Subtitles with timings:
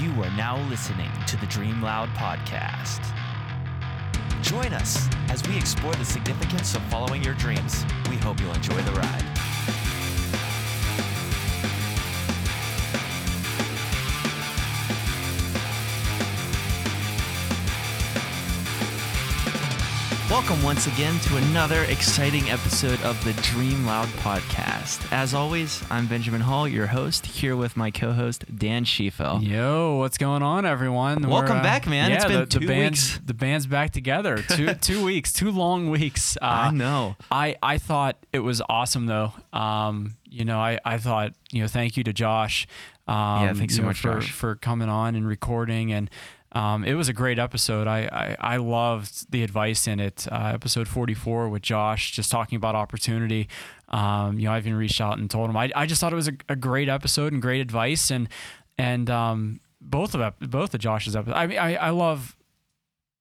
[0.00, 3.00] You are now listening to the Dream Loud podcast.
[4.42, 7.84] Join us as we explore the significance of following your dreams.
[8.08, 9.87] We hope you'll enjoy the ride.
[20.38, 25.12] Welcome once again to another exciting episode of the Dream Loud podcast.
[25.12, 29.44] As always, I'm Benjamin Hall, your host, here with my co-host Dan Schiefel.
[29.44, 31.28] Yo, what's going on, everyone?
[31.28, 32.10] Welcome uh, back, man.
[32.10, 33.26] Yeah, it's been the, two the band's, weeks.
[33.26, 34.38] The band's back together.
[34.48, 36.36] Two two weeks, two long weeks.
[36.36, 37.16] Uh, I know.
[37.32, 39.32] I I thought it was awesome though.
[39.52, 42.68] Um, you know, I I thought you know, thank you to Josh.
[43.08, 44.30] Um, Yeah, thanks so know, much, for Josh.
[44.30, 46.08] for coming on and recording and.
[46.52, 47.86] Um, it was a great episode.
[47.86, 50.26] I, I, I loved the advice in it.
[50.30, 53.48] Uh, episode 44 with Josh, just talking about opportunity.
[53.88, 56.16] Um, you know, I even reached out and told him I, I just thought it
[56.16, 58.10] was a, a great episode and great advice.
[58.10, 58.28] And
[58.78, 61.36] and um, both of both of Josh's episodes.
[61.36, 62.36] I mean, I, I love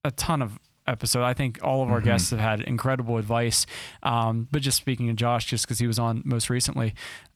[0.04, 1.24] a ton of episode.
[1.24, 2.06] I think all of our Mhm.
[2.06, 3.66] guests have had incredible advice.
[4.04, 6.94] Um, but just speaking of Josh, just because he was on most recently,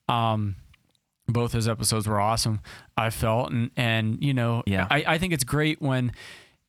[0.08, 0.56] um,
[1.28, 2.60] both his episodes were awesome.
[2.98, 4.88] I felt and and you know, Yeah.
[4.90, 6.12] I, I think it's great when.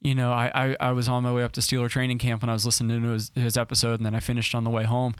[0.04, 2.50] You know, I, I, I was on my way up to Steeler training camp and
[2.50, 5.14] I was listening to his, his episode and then I finished on the way home.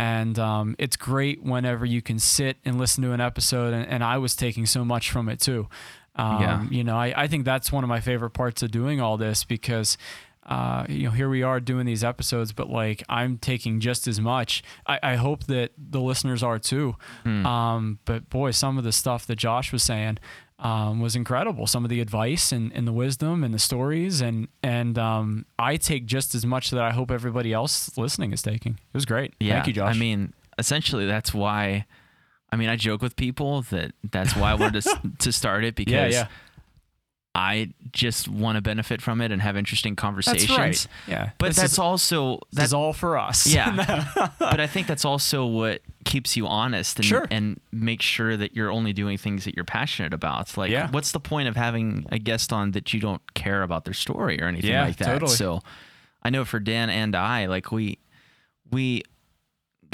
[0.00, 3.72] And um, it's great whenever you can sit and listen to an episode.
[3.72, 5.68] And, and I was taking so much from it too.
[6.16, 6.66] Um, Yeah.
[6.72, 9.44] You know, I, I think that's one of my favorite parts of doing all this
[9.44, 9.96] because,
[10.46, 14.20] uh, you know, here we are doing these episodes, but like I'm taking just as
[14.20, 14.62] much.
[14.86, 16.96] I, I hope that the listeners are too.
[17.24, 17.44] Hmm.
[17.44, 20.18] Um, but boy, some of the stuff that Josh was saying
[20.60, 21.66] um, was incredible.
[21.66, 25.76] Some of the advice and, and the wisdom and the stories, and and um, I
[25.76, 28.74] take just as much that I hope everybody else listening is taking.
[28.74, 29.34] It was great.
[29.40, 29.54] Yeah.
[29.54, 29.94] Thank you, Josh.
[29.94, 31.86] I mean, essentially, that's why.
[32.52, 35.74] I mean, I joke with people that that's why I wanted to, to start it
[35.74, 36.28] because yeah, yeah,
[37.38, 40.48] I just want to benefit from it and have interesting conversations.
[40.48, 40.86] that's right.
[41.06, 43.46] Yeah, But This that's is, also that's all for us.
[43.46, 44.06] Yeah.
[44.38, 47.26] but I think that's also what keeps you honest and Sure.
[47.30, 50.56] and make sure that you're only doing things that you're passionate about.
[50.56, 50.88] Like Yeah.
[50.90, 54.40] what's the point of having a guest on that you don't care about their story
[54.40, 55.04] or anything Yeah, like that?
[55.06, 55.32] totally.
[55.36, 55.60] So
[56.22, 57.98] I know for Dan and I, like we
[58.72, 59.02] we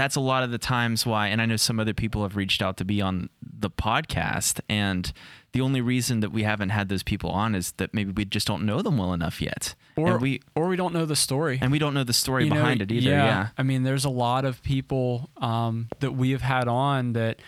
[0.02, 2.60] that's a lot of the times why and I know some other people have reached
[2.60, 5.12] out to be on the podcast and
[5.52, 8.46] the only reason that we haven't had those people on is that maybe we just
[8.46, 9.74] don't know them well enough yet.
[9.96, 11.58] or and we or we don't know the story.
[11.62, 13.10] and we don't know the story You know, behind it either.
[13.10, 13.48] Yeah.
[13.58, 17.40] I mean, there's a lot of people um, that we have had on that.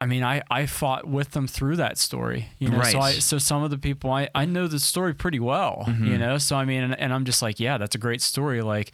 [0.00, 2.82] I mean, I, I fought with them through that story, you know.
[2.82, 5.92] So I so some of the people I, I know the story pretty well, you
[5.94, 6.18] Mhm.
[6.20, 6.38] know.
[6.38, 8.62] So I mean, and, and I'm just like, yeah, that's a great story.
[8.62, 8.92] Like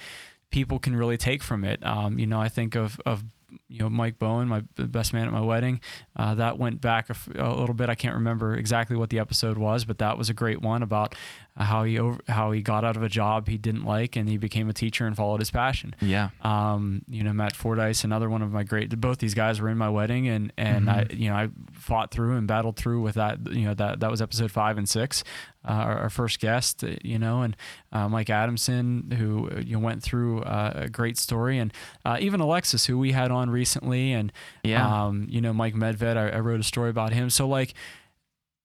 [0.55, 1.85] people can really take from it.
[1.85, 3.25] Um, you know, I think of of
[3.69, 5.81] you know Mike Bowen, my best man at my wedding.
[6.15, 7.89] Uh, that went back a, f- a little bit.
[7.89, 11.17] I can't remember exactly what the episode was, but that was a great one about
[11.57, 14.37] how he over, how he got out of a job he didn't like and he
[14.37, 15.95] became a teacher and followed his passion.
[16.01, 16.31] Yeah.
[16.43, 18.91] Um, you know, Matt Fordyce, another one of my great.
[19.01, 22.37] Both these guys were in my wedding, and and I, you know, I fought through
[22.37, 23.39] and battled through with that.
[23.53, 25.23] You know, that that was episode five and six,
[25.65, 26.83] uh, our, our first guest.
[26.83, 27.57] uh, You know, and
[27.93, 31.73] uh, Mike Adamson, who uh, you know, went through uh, a great story, and
[32.05, 34.33] uh, even Alexis, who we had on recently, and
[34.65, 35.05] Yeah.
[35.07, 36.17] um, you know, Mike Medved.
[36.17, 37.31] I, I wrote a story about him.
[37.31, 37.75] So like,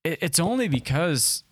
[0.04, 1.44] it, it's only because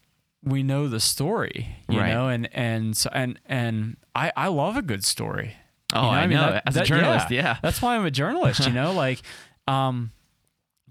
[0.49, 2.13] we know the story, you Right.
[2.13, 5.55] know, and and so, and and I I love a good story.
[5.93, 6.51] Oh, You know, I, I mean, know.
[6.51, 7.41] that- As a journalist, yeah.
[7.41, 7.57] yeah.
[7.61, 9.21] That's why I'm a journalist, you know, like
[9.67, 10.11] um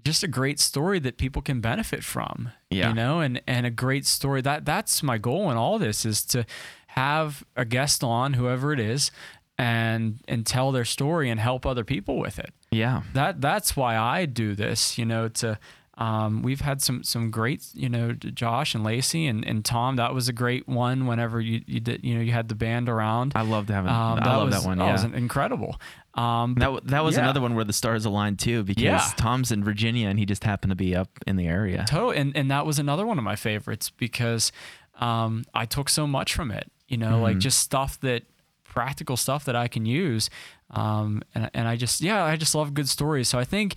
[0.03, 2.49] just a great story that people can benefit from.
[2.69, 2.89] Yeah.
[2.89, 4.41] You know, and and a great story.
[4.41, 6.45] That that's my goal in all this is to
[6.87, 9.11] have a guest on, whoever it is,
[9.57, 12.51] and and tell their story and help other people with it.
[12.71, 13.03] Yeah.
[13.13, 15.59] That that's why I do this, you know, to
[15.97, 19.95] um, we've had some some great, you know, Josh and Lacey and, and Tom.
[19.95, 21.07] That was a great one.
[21.07, 23.33] Whenever you, you did, you know, you had the band around.
[23.35, 23.89] I loved having.
[23.89, 24.77] Um, I love that one.
[24.77, 24.91] That Yeah.
[24.93, 25.79] was incredible.
[26.13, 27.23] Um, that that was yeah.
[27.23, 29.09] another one where the stars aligned too, because Yeah.
[29.17, 31.83] Tom's in Virginia and he just happened to be up in the area.
[31.87, 34.51] Totally, and and that was another one of my favorites because
[34.99, 36.71] um, I took so much from it.
[36.87, 37.41] You know, like Mhm.
[37.41, 38.23] just stuff that
[38.63, 40.29] practical stuff that I can use,
[40.71, 43.27] um, and and I just yeah, I just love good stories.
[43.29, 43.75] So I think,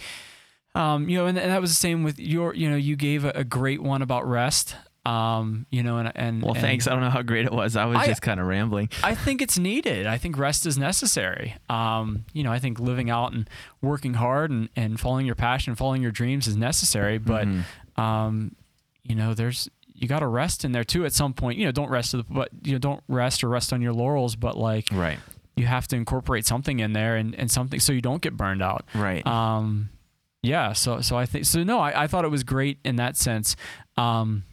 [0.74, 2.54] um, you know, and, and that was the same with your.
[2.54, 4.76] You know, you gave a, a great one about rest.
[5.06, 6.86] Um, you know, and and Well, and thanks.
[6.86, 7.74] I don't know how great it was.
[7.74, 8.90] I was I- just kind of rambling.
[9.02, 10.06] I think it's needed.
[10.06, 11.56] I think rest is necessary.
[11.70, 13.48] Um, you know, I think living out and
[13.80, 17.16] working hard and, and following your passion, following your dreams is necessary.
[17.16, 17.62] But, Mhm.
[17.96, 18.54] um,
[19.02, 21.58] you know, there's you got to rest in there too at some point.
[21.58, 23.94] You know, don't rest, to the, but you know, don't rest or rest on your
[23.94, 24.36] laurels.
[24.36, 25.18] But like, Right.
[25.56, 28.62] you have to incorporate something in there and, and something so you don't get burned
[28.62, 28.84] out.
[28.94, 29.26] Right.
[29.26, 29.88] Um,
[30.42, 30.72] yeah.
[30.72, 31.62] So so I think so.
[31.62, 33.56] No, I, I thought it was great in that sense.
[33.96, 34.44] Um,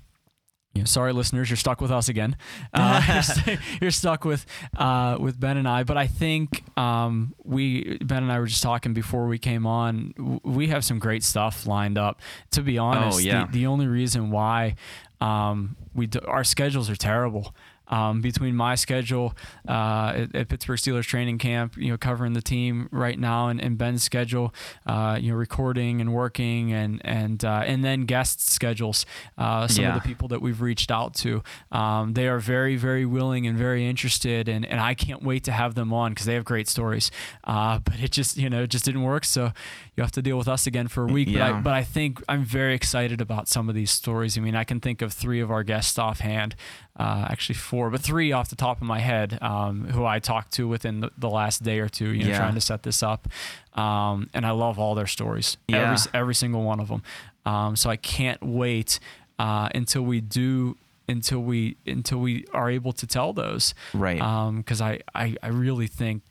[0.78, 2.38] you know, sorry, listeners, you're stuck with us again.
[2.72, 4.46] Uh, you're, st- you're, stuck with
[4.78, 5.84] uh, with Ben and I.
[5.84, 10.40] But I think um, we Ben and I were just talking before we came on.
[10.44, 12.22] We have some great stuff lined up.
[12.52, 13.48] To be honest, oh, yeah.
[13.48, 14.76] the, the only reason why
[15.20, 17.56] um, we do, our schedules are terrible
[17.90, 19.36] um, between my schedule
[19.68, 23.62] uh, at, at, Pittsburgh Steelers training camp, you know, covering the team right now, and,
[23.62, 24.54] and Ben's schedule,
[24.86, 29.06] uh, you know, recording and working, and and uh, and then guest schedules.
[29.38, 29.96] Uh, some yeah.
[29.96, 33.58] of the people that we've reached out to, um, they are very very willing and
[33.58, 36.68] very interested, and and I can't wait to have them on because they have great
[36.68, 37.12] stories.
[37.44, 39.52] Uh, but it just you know just didn't work, so
[39.98, 41.28] you have to deal with us again for a week.
[41.28, 41.40] Yeah.
[41.40, 44.38] But I, but I think I'm very excited about some of these stories.
[44.38, 46.56] I mean, I can think of three of our guests offhand,
[47.00, 50.54] uh, actually four, but three off the top of my head, um, who I talked
[50.54, 52.38] to within the, the, last day or two, you know, yeah.
[52.38, 53.28] trying to set this up.
[53.74, 55.92] Um, and I love all their stories, yeah.
[55.92, 57.02] every, every single one of them.
[57.48, 59.00] Um, so I can't wait
[59.40, 60.78] uh, until we do
[61.10, 64.18] until we until we are able to tell those right
[64.58, 66.22] because I, I i really think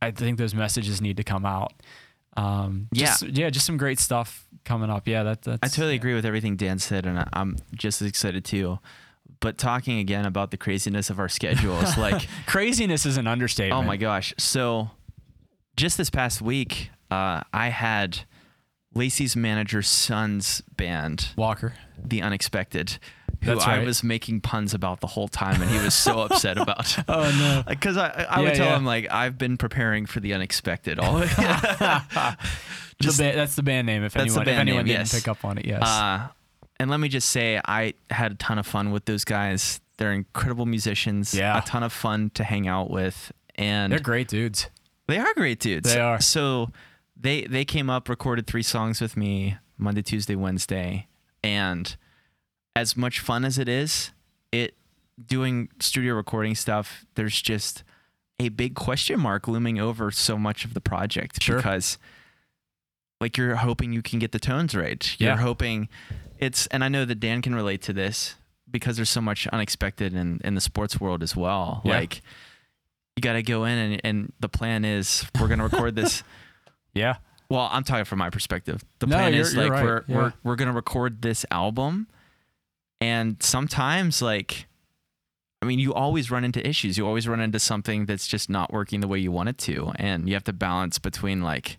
[0.00, 1.74] i think those messages need to come out
[2.36, 5.06] um just, yeah yeah just some great stuff coming up.
[5.06, 8.44] Yeah that that's i totally agree with everything dan said and i'm just as excited
[8.44, 8.78] too.
[9.40, 13.82] But talking again about the craziness of our schedules like craziness is an understatement.
[13.82, 14.32] Oh my gosh.
[14.38, 14.90] So
[15.76, 18.20] just this past week uh, i had
[18.94, 22.98] lacey's manager's son's band walker the unexpected
[23.42, 23.86] who That's I right.
[23.86, 26.96] was making puns about the whole time, and he was so upset about.
[27.08, 27.64] oh no!
[27.66, 28.76] Because I, I Yeah, would tell yeah.
[28.76, 31.00] him like I've been preparing for the unexpected.
[31.00, 31.96] All the
[33.00, 34.04] ba- that's the band name.
[34.04, 35.14] If anyone, if anyone name, didn't yes.
[35.14, 35.82] pick up on it, yes.
[35.82, 36.28] Uh,
[36.78, 39.80] and let me just say, I had a ton of fun with those guys.
[39.98, 41.34] They're incredible musicians.
[41.34, 41.58] Yeah.
[41.58, 44.68] a ton of fun to hang out with, and They're great dudes.
[45.08, 45.92] they are great dudes.
[45.92, 46.20] They are.
[46.20, 46.70] So
[47.22, 51.06] they they came up, recorded three songs with me Monday, Tuesday, Wednesday,
[51.42, 51.96] and
[52.76, 54.10] as much fun as it is,
[54.50, 54.74] it
[55.24, 57.04] doing studio recording stuff.
[57.14, 57.84] There's just
[58.40, 61.56] a big question mark looming over so much of the project Sure.
[61.56, 61.98] because
[63.20, 65.14] like you're hoping you can get the tones right.
[65.20, 65.36] You're Yeah.
[65.36, 65.88] hoping
[66.38, 68.34] it's and I know that Dan can relate to this
[68.68, 71.82] because there's so much unexpected in in the sports world as well.
[71.84, 71.98] Yeah.
[72.00, 72.22] Like
[73.16, 76.24] you got to go in and and the plan is we're going to record this
[76.94, 77.16] Yeah.
[77.48, 78.84] well, I'm talking from my perspective.
[78.98, 79.84] The No, plan is like right.
[79.84, 80.16] we're Yeah.
[80.16, 82.06] we're we're gonna record this album,
[83.00, 84.66] and sometimes like,
[85.60, 86.96] I mean, you always run into issues.
[86.98, 89.92] You always run into something that's just not working the way you want it to,
[89.96, 91.78] and you have to balance between like,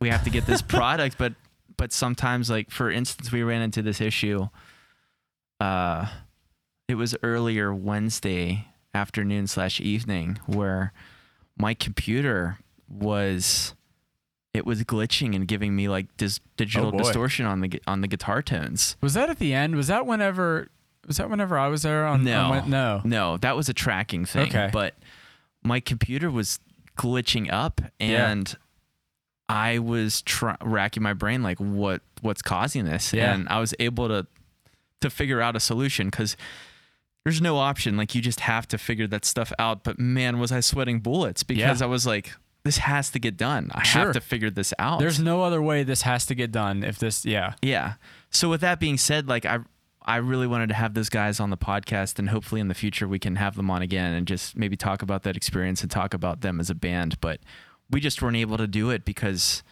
[0.00, 1.34] we have to get this product, but
[1.76, 4.48] but sometimes like for instance, we ran into this issue.
[5.60, 6.06] Uh,
[6.88, 10.92] it was earlier Wednesday afternoon slash evening where
[11.58, 12.58] my computer
[12.88, 13.74] was
[14.54, 18.08] it was glitching and giving me like this digital Oh, distortion on the on the
[18.08, 18.96] guitar tones.
[19.00, 19.74] Was that at the end?
[19.76, 20.68] Was that whenever?
[21.06, 22.06] Was that whenever I was there?
[22.06, 22.44] On No.
[22.44, 23.00] on Wed- no.
[23.04, 24.48] No, that was a tracking thing.
[24.48, 24.70] Okay.
[24.72, 24.94] But
[25.62, 26.60] my computer was
[26.96, 28.30] glitching up Yeah.
[28.30, 28.56] and
[29.48, 33.32] I was tr- racking my brain like what what's causing this Yeah.
[33.34, 34.26] and I was able to
[35.00, 36.36] to figure out a solution cuz
[37.24, 40.50] there's no option like you just have to figure that stuff out but man was
[40.52, 41.86] I sweating bullets because Yeah.
[41.86, 42.34] I was like
[42.68, 43.70] this has to get done.
[43.74, 44.02] I Sure.
[44.04, 44.98] have to figure this out.
[45.00, 46.84] There's no other way this has to get done.
[46.84, 47.94] If this, yeah, Yeah.
[48.28, 49.60] So with that being said, like I
[50.04, 53.08] I really wanted to have those guys on the podcast and hopefully in the future
[53.08, 56.12] we can have them on again and just maybe talk about that experience and talk
[56.12, 57.40] about them as a band, but
[57.90, 59.62] we just weren't able to do it because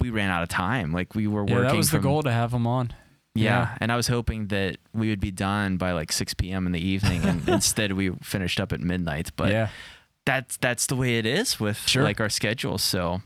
[0.00, 0.92] we ran out of time.
[0.92, 2.92] Like we were yeah, working that was from, the goal to have them on.
[3.34, 3.78] Yeah, Yeah.
[3.80, 6.66] and I was hoping that we would be done by like 6 p.m.
[6.66, 9.68] in the evening and instead we finished up at midnight, but yeah,
[10.28, 12.02] that's that's the way it is with Sure.
[12.04, 12.76] like our schedule.
[12.78, 13.22] So,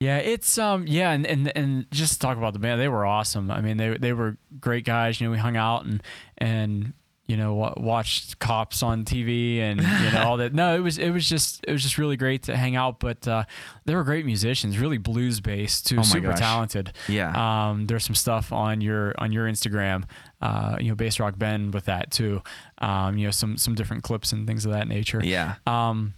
[0.00, 3.06] yeah, it's um, yeah, and, and and just to talk about the band, they were
[3.06, 3.50] awesome.
[3.50, 5.20] I mean, they they were great guys.
[5.20, 6.02] You know, we hung out and
[6.38, 6.92] and
[7.26, 10.52] you know watched cops on TV and you know all that.
[10.52, 13.00] No, it was it was just it was just really great to hang out.
[13.00, 13.44] But uh,
[13.86, 16.38] they were great musicians, really blues based too, Oh super gosh.
[16.40, 16.92] talented.
[17.08, 17.32] yeah.
[17.70, 20.04] Um, there's some stuff on your on your Instagram,
[20.42, 22.42] uh, you know, Bass Rock Ben with that too.
[22.78, 25.22] Um, you know, some some different clips and things of that nature.
[25.24, 25.54] yeah.
[25.66, 26.12] Um,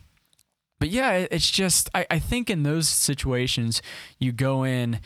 [0.79, 3.83] but yeah, it's just I, I think in those situations
[4.19, 5.01] you go in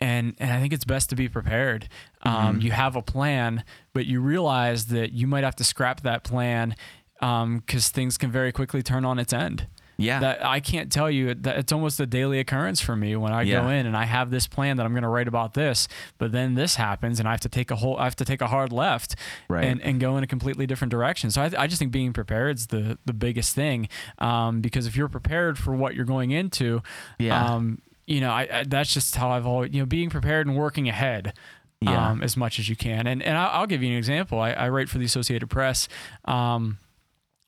[0.00, 1.88] and and I think it's best to be prepared.
[2.22, 2.62] Um, Mhm.
[2.62, 6.74] You have a plan, but you realize that you might have to scrap that plan
[7.20, 9.66] because things can very quickly turn on its end
[9.96, 10.18] Yeah.
[10.20, 13.44] that I can't tell you that it's almost a daily occurrence for me when I
[13.44, 15.86] go in and I have this plan that I'm going to write about this,
[16.18, 18.40] but then this happens and I have to take a whole I have to take
[18.40, 19.14] a hard left
[19.48, 19.64] Right.
[19.64, 21.30] and, and go in a completely different direction.
[21.30, 24.96] So I, I just think being prepared is the the biggest thing um, because if
[24.96, 26.82] you're prepared for what you're going into,
[27.18, 27.44] Yeah.
[27.54, 30.56] um, you know I, I that's just how I've always you know being prepared and
[30.56, 31.34] working ahead.
[31.80, 32.12] Yeah.
[32.12, 33.06] um, as much as you can.
[33.06, 34.40] And and I'll, I'll give you an example.
[34.40, 35.86] I, I write for the Associated Press.
[36.24, 36.78] Um,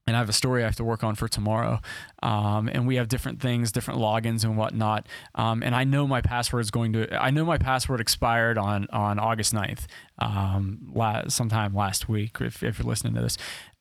[0.06, 1.80] and I have a story I have to work on for tomorrow.
[2.22, 5.08] Um, and we have different things, different logins and whatnot.
[5.34, 8.86] Um, and I know my password is going to, I know my password expired on,
[8.92, 9.86] on August 9th,
[10.20, 13.36] um, la- sometime last week, if, if you're listening to this.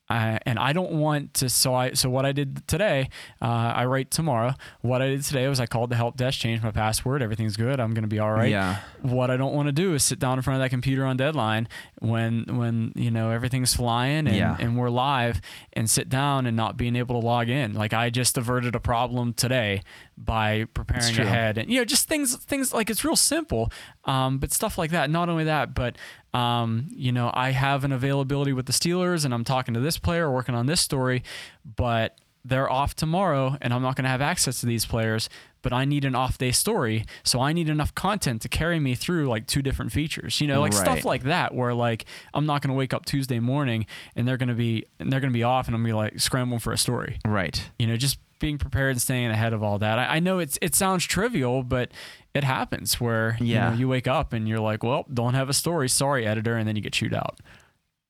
[0.08, 1.48] Uh, and I don't want to.
[1.48, 3.08] So I so what I did today,
[3.42, 3.44] uh,
[3.74, 4.54] I write tomorrow.
[4.80, 7.22] What I did today was I called the help desk, changed my password.
[7.22, 7.80] Everything's good.
[7.80, 8.50] I'm gonna be all right.
[8.50, 8.78] Yeah.
[9.02, 11.16] What I don't want to do is sit down in front of that computer on
[11.16, 11.66] deadline
[12.00, 14.56] when when you know everything's flying and, Yeah.
[14.60, 15.40] and we're live
[15.72, 17.74] and sit down and not being able to log in.
[17.74, 19.82] Like I just averted a problem today
[20.18, 23.70] by preparing ahead and you know just things things like it's real simple,
[24.04, 25.10] um, but stuff like that.
[25.10, 25.96] Not only that, but
[26.32, 29.98] um, you know I have an availability with the Steelers and I'm talking to this
[29.98, 31.22] player, working on this story,
[31.64, 35.28] but they're off tomorrow and I'm not going to have access to these players,
[35.62, 37.04] but I need an off day story.
[37.24, 40.60] So I need enough content to carry me through like two different features, you know,
[40.60, 40.80] like Right.
[40.80, 44.36] stuff like that where like I'm not going to wake up Tuesday morning and they're
[44.36, 46.20] going to be, and they're going to be off and I'm going to be like
[46.20, 47.68] scrambling for a story, Right.
[47.80, 49.98] you know, just being prepared and staying ahead of all that.
[49.98, 51.90] I, I know it's, it sounds trivial, but
[52.34, 53.66] it happens where, Yeah.
[53.66, 55.88] you know, you wake up and you're like, well, don't have a story.
[55.88, 56.56] Sorry, editor.
[56.56, 57.40] And then you get chewed out.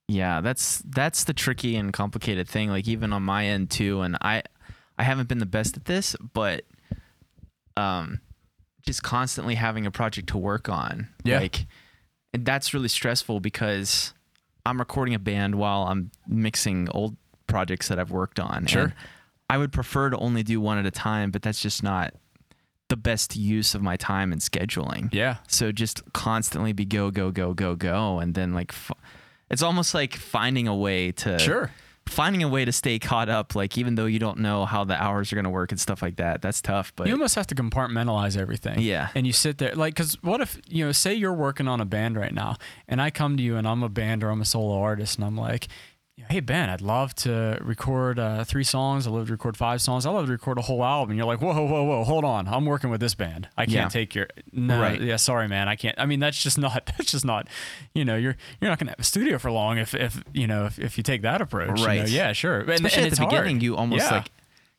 [0.08, 2.70] Yeah, that's that's the tricky and complicated thing.
[2.70, 4.44] Like even on my end too, and I
[4.96, 6.64] I haven't been the best at this, but
[7.76, 8.20] um,
[8.84, 11.08] just constantly having a project to work on.
[11.24, 11.40] Yeah.
[11.40, 11.66] Like,
[12.32, 14.14] and that's really stressful because
[14.64, 17.16] I'm recording a band while I'm mixing old
[17.46, 18.66] projects that I've worked on.
[18.66, 18.92] Sure.
[19.48, 22.14] I would prefer to only do one at a time, but that's just not
[22.88, 25.12] the best use of my time and scheduling.
[25.12, 25.36] Yeah.
[25.48, 28.92] So just constantly be go go go go go, and then like, f-
[29.50, 31.70] it's almost like finding a way to Sure.
[32.06, 33.54] finding a way to stay caught up.
[33.56, 36.16] Like even though you don't know how the hours are gonna work and stuff like
[36.16, 36.92] that, that's tough.
[36.96, 38.80] But you almost have to compartmentalize everything.
[38.80, 39.08] Yeah.
[39.14, 41.84] And you sit there, like, because what if, you know, say you're working on a
[41.84, 42.56] band right now,
[42.88, 45.24] and I come to you and I'm a band or I'm a solo artist, and
[45.24, 45.66] I'm like,
[46.30, 49.06] hey, Ben, I'd love to record uh, three songs.
[49.06, 50.06] I'd love to record five songs.
[50.06, 51.10] I'd love to record a whole album.
[51.10, 52.48] And you're like, whoa, whoa, whoa, hold on.
[52.48, 53.48] I'm working with this band.
[53.56, 53.88] I can't Yeah.
[53.88, 54.98] take your, no, Right.
[55.00, 55.68] yeah, sorry, man.
[55.68, 55.94] I can't.
[56.00, 57.48] I mean, that's just not, that's just not,
[57.94, 60.46] you know, you're, you're not going to have a studio for long if, if, you
[60.46, 61.68] know, if, if you take that approach.
[61.80, 61.86] you know?
[61.86, 62.08] Right.
[62.08, 62.60] Yeah, sure.
[62.60, 63.62] And, especially and at it's the beginning, hard.
[63.62, 64.16] you almost Yeah.
[64.16, 64.30] like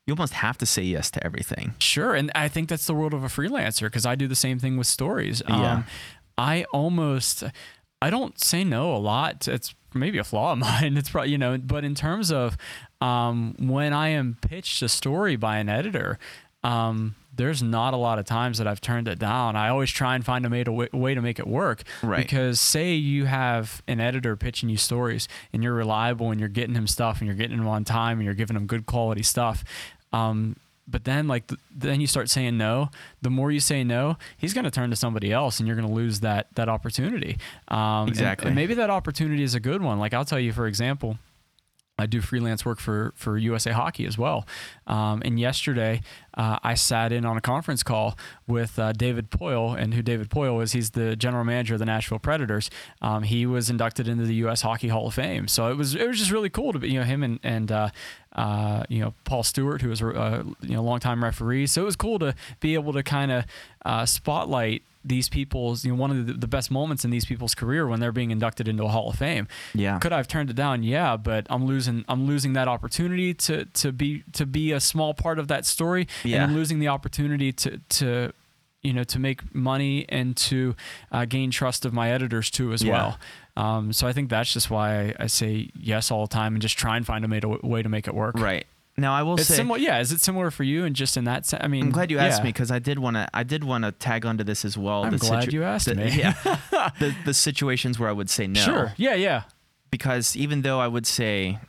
[0.07, 1.75] you almost have to say yes to everything.
[1.79, 4.57] Sure, and I think that's the world of a freelancer because I do the same
[4.57, 5.41] thing with stories.
[5.49, 5.71] Yeah.
[5.73, 5.85] Um,
[6.37, 7.43] I almost,
[8.01, 9.49] I don't say no a lot.
[9.49, 10.97] It's maybe a flaw of mine.
[10.97, 12.57] It's probably you know, but in terms of
[13.01, 16.19] um, when I am pitched a story by an editor.
[16.63, 19.55] Um, there's not a lot of times that I've turned it down.
[19.55, 21.83] I always try and find a way to, way to make it work.
[22.01, 22.17] Right.
[22.17, 26.75] Because say you have an editor pitching you stories and you're reliable and you're getting
[26.75, 29.63] him stuff and you're getting him on time and you're giving him good quality stuff.
[30.11, 30.55] Um,
[30.87, 32.89] but then like th- then you start saying no.
[33.21, 35.87] The more you say no, he's going to turn to somebody else, and you're going
[35.87, 37.37] to lose that that opportunity.
[37.67, 38.47] Um, and- Exactly.
[38.47, 39.99] and maybe that opportunity is a good one.
[39.99, 41.17] Like I'll tell you, for example.
[41.99, 44.45] I do freelance work for for USA Hockey as well.
[44.85, 46.01] Um, and yesterday,
[46.35, 50.29] uh, I sat in on a conference call with uh, David Poile, and who David
[50.29, 52.69] Poile is, he's the general manager of the Nashville Predators.
[53.01, 54.61] Um, he was inducted into the U.S.
[54.61, 56.99] Hockey Hall of Fame, so it was it was just really cool to be you
[56.99, 57.89] know him and and uh,
[58.33, 61.65] uh, you know Paul Stewart, who was a you know longtime referee.
[61.67, 63.45] So it was cool to be able to kind of
[63.85, 67.55] uh, spotlight these people's you know one of the, the best moments in these people's
[67.55, 69.47] career when they're being inducted into a Hall of Fame.
[69.73, 69.99] Yeah.
[69.99, 70.83] Could I have turned it down?
[70.83, 75.13] Yeah, but I'm losing I'm losing that opportunity to to be to be a small
[75.13, 76.35] part of that story, Yeah.
[76.43, 78.33] and I'm losing the opportunity to to
[78.83, 80.75] you know to make money and to
[81.11, 82.93] uh, gain trust of my editors too as Yeah.
[82.93, 83.19] well.
[83.57, 86.61] Um, so I think that's just why I, I say yes all the time and
[86.61, 88.35] just try and find a way to, way to make it work.
[88.37, 88.67] Right.
[88.97, 89.79] Now I will It's say similar.
[89.79, 89.99] Yeah.
[89.99, 90.85] Is it similar for you?
[90.85, 92.45] And just in that, se- I mean, I'm glad you asked yeah.
[92.45, 93.27] me because I did want to.
[93.33, 95.05] I did want to tag onto this as well.
[95.05, 96.09] I'm glad you asked the, me.
[96.11, 96.33] Yeah,
[96.99, 98.59] the the situations where I would say no.
[98.59, 98.93] Sure.
[98.97, 99.13] Yeah.
[99.13, 99.43] Yeah.
[99.91, 101.59] Because even though I would say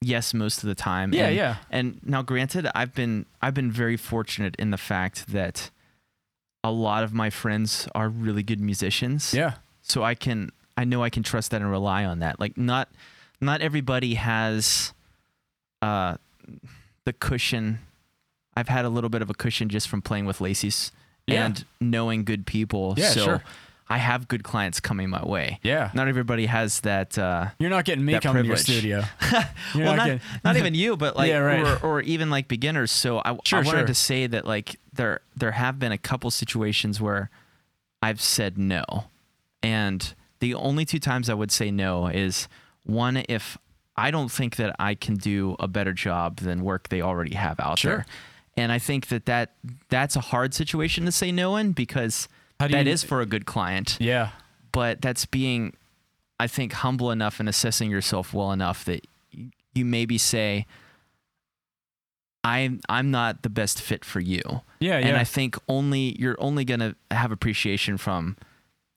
[0.00, 1.12] yes most of the time.
[1.12, 1.56] Yeah, and, yeah.
[1.70, 5.70] And now, granted, I've been I've been very fortunate in the fact that
[6.62, 9.32] a lot of my friends are really good musicians.
[9.34, 9.54] Yeah.
[9.82, 12.38] So I can I know I can trust that and rely on that.
[12.40, 12.88] Like not
[13.40, 14.92] not everybody has
[15.82, 16.16] uh
[17.04, 17.80] the cushion.
[18.56, 20.90] I've had a little bit of a cushion just from playing with Lacey's
[21.26, 21.46] Yeah.
[21.46, 22.94] and knowing good people.
[22.96, 23.42] Yeah, so sure.
[23.90, 25.60] I have good clients coming my way.
[25.62, 25.90] Yeah.
[25.94, 29.04] Not everybody has that uh You're not getting me coming to your studio.
[29.74, 31.82] Well, not not, getting- not even you, but like, Yeah, right.
[31.82, 32.90] or, or even like beginners.
[32.92, 33.86] So I, Sure, I wanted sure.
[33.86, 37.30] to say that like there there have been a couple situations where
[38.02, 38.84] I've said no,
[39.62, 42.46] and the only two times I would say no is
[42.84, 43.58] one if
[43.98, 47.58] I don't think that I can do a better job than work they already have
[47.60, 47.90] out Sure.
[47.96, 48.06] there,
[48.56, 49.54] and I think that that
[49.88, 52.28] that's a hard situation to say no in because
[52.58, 53.96] that you- is for a good client.
[54.00, 54.30] Yeah.
[54.72, 55.72] but that's being,
[56.38, 59.06] I think, humble enough and assessing yourself well enough that
[59.74, 60.66] you maybe say,
[62.44, 64.42] I'm I'm not the best fit for you.
[64.80, 65.08] Yeah, yeah.
[65.08, 65.16] And.
[65.16, 68.36] I think only you're only gonna have appreciation from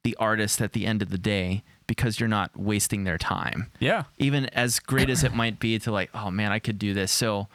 [0.03, 3.69] the artist at the end of the day because you're not wasting their time.
[3.81, 4.03] yeah.
[4.17, 7.11] Even as great as it might be to like, oh man, I could do this.
[7.11, 7.49] So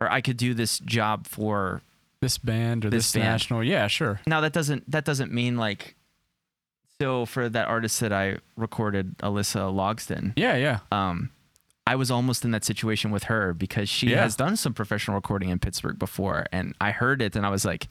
[0.00, 1.80] or I could do this job for
[2.20, 3.24] This band or this, This band.
[3.34, 3.62] national.
[3.62, 4.20] Yeah, sure.
[4.26, 5.94] now that doesn't that doesn't mean like
[7.00, 10.80] so for that artist that I recorded, Alyssa Logston, Yeah, yeah.
[10.90, 11.30] um,
[11.86, 14.22] I was almost in that situation with her because she Yeah.
[14.24, 17.64] has done some professional recording in Pittsburgh before, and I heard it and I was
[17.64, 17.86] like,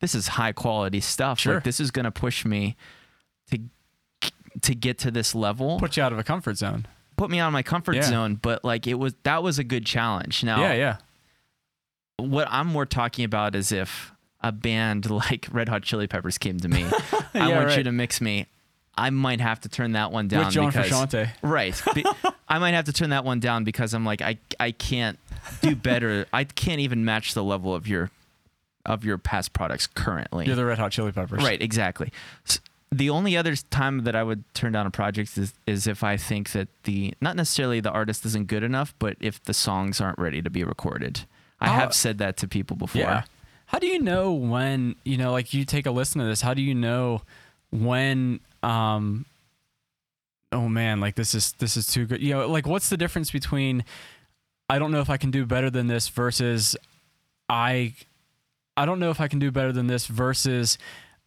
[0.00, 1.38] "This is high quality stuff.
[1.40, 1.54] Sure.
[1.56, 2.76] Like this is gonna push me
[3.50, 3.58] to
[4.62, 6.86] to get to this level, put, you out of a comfort zone.
[7.16, 8.02] Put me out of my comfort Yeah.
[8.02, 10.44] zone." But like it was that was a good challenge.
[10.44, 10.96] Now, Yeah, yeah.
[12.18, 16.58] what I'm more talking about is if a band like Red Hot Chili Peppers came
[16.60, 16.84] to me,
[17.34, 18.46] I Yeah, want you to mix me.
[18.98, 21.28] I might have to turn that one down With John because Frusciante.
[21.42, 21.78] Right.
[21.94, 22.06] Be-
[22.48, 25.18] I might have to turn that one down because I'm like I I can't
[25.60, 26.26] do better.
[26.32, 28.10] I can't even match the level of your
[28.86, 30.46] of your past products currently.
[30.46, 31.42] You're the Red Hot Chili Peppers.
[31.42, 32.10] right, exactly.
[32.48, 32.60] S
[32.92, 36.16] the only other time that I would turn down a project is is if I
[36.16, 40.18] think that the not necessarily the artist isn't good enough, but if the songs aren't
[40.18, 41.26] ready to be recorded.
[41.60, 41.72] I Oh.
[41.72, 43.00] have said that to people before.
[43.02, 43.22] Yeah.
[43.66, 46.54] How do you know when, you know, like you take a listen to this, how
[46.54, 47.22] do you know
[47.70, 49.26] when um
[50.52, 52.22] oh man, like this is this is too good.
[52.22, 53.84] You know, like what's the difference between
[54.70, 56.76] I don't know if I can do better than this versus
[57.48, 57.94] I
[58.76, 60.76] I don't know if I can do better than this versus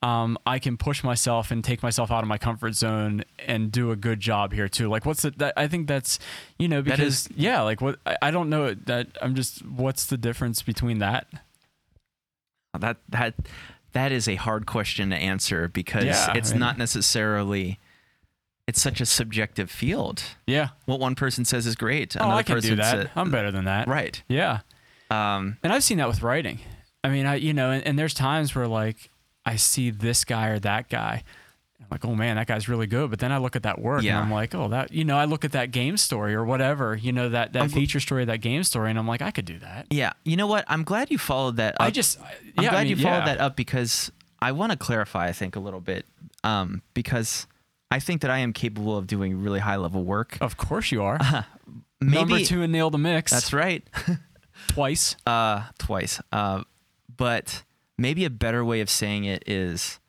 [0.02, 3.92] um, I can push myself and take myself out of my comfort zone and do
[3.92, 4.88] a good job here too.
[4.88, 5.32] Like, what's the?
[5.32, 6.20] That, I think that's,
[6.58, 9.66] you know, because is- yeah, like what I, I don't know that I'm just.
[9.66, 11.28] What's the difference between that?
[12.80, 13.34] That that
[13.94, 17.80] that is a hard question to answer because Yeah, it's I mean- not necessarily
[18.68, 20.22] it's such a subjective field.
[20.46, 20.70] Yeah.
[20.86, 22.16] What one person says is great.
[22.20, 23.10] Oh, I can do that.
[23.16, 23.88] I'm better than that.
[23.88, 24.22] right.
[24.28, 24.60] Yeah.
[25.10, 26.60] Um, And I've seen that with writing.
[27.04, 29.10] I mean, I you know, and, and there's times where like
[29.46, 31.24] I see this guy or that guy.
[31.80, 33.10] I'm like, oh man, that guy's really good.
[33.10, 34.18] But then I look at that work Yeah.
[34.18, 36.96] and I'm like, oh, that you know, I look at that game story or whatever,
[36.96, 39.46] you know, that that I'm- feature story, that game story, and I'm like, I could
[39.46, 39.88] do that.
[39.90, 40.12] yeah.
[40.26, 40.66] You know what?
[40.68, 41.76] I'm glad you followed that.
[41.76, 41.82] Up.
[41.82, 43.26] I just, I'm yeah, glad I mean, you followed yeah.
[43.26, 45.28] that up because I want to clarify.
[45.28, 46.06] I think a little bit
[46.44, 47.48] um, because
[47.92, 50.38] I think that I am capable of doing really high level work.
[50.42, 51.18] Of course you are.
[52.02, 53.32] Maybe Number two and nail the mix.
[53.32, 53.84] That's right.
[54.68, 55.16] twice.
[55.26, 56.22] Uh, twice.
[56.32, 56.64] Uh,
[57.16, 57.64] but
[58.00, 60.00] maybe a better way of saying it is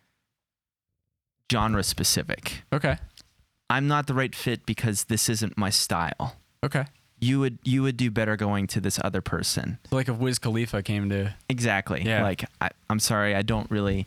[1.50, 2.62] genre specific.
[2.72, 2.96] Okay.
[3.68, 6.36] I'm not the right fit because this isn't my style.
[6.64, 6.84] Okay.
[7.20, 9.78] You would you would do better going to this other person.
[9.90, 12.02] So like if Wiz Khalifa came to, Exactly.
[12.02, 12.22] Yeah.
[12.22, 14.06] Like I, I'm sorry, I don't really.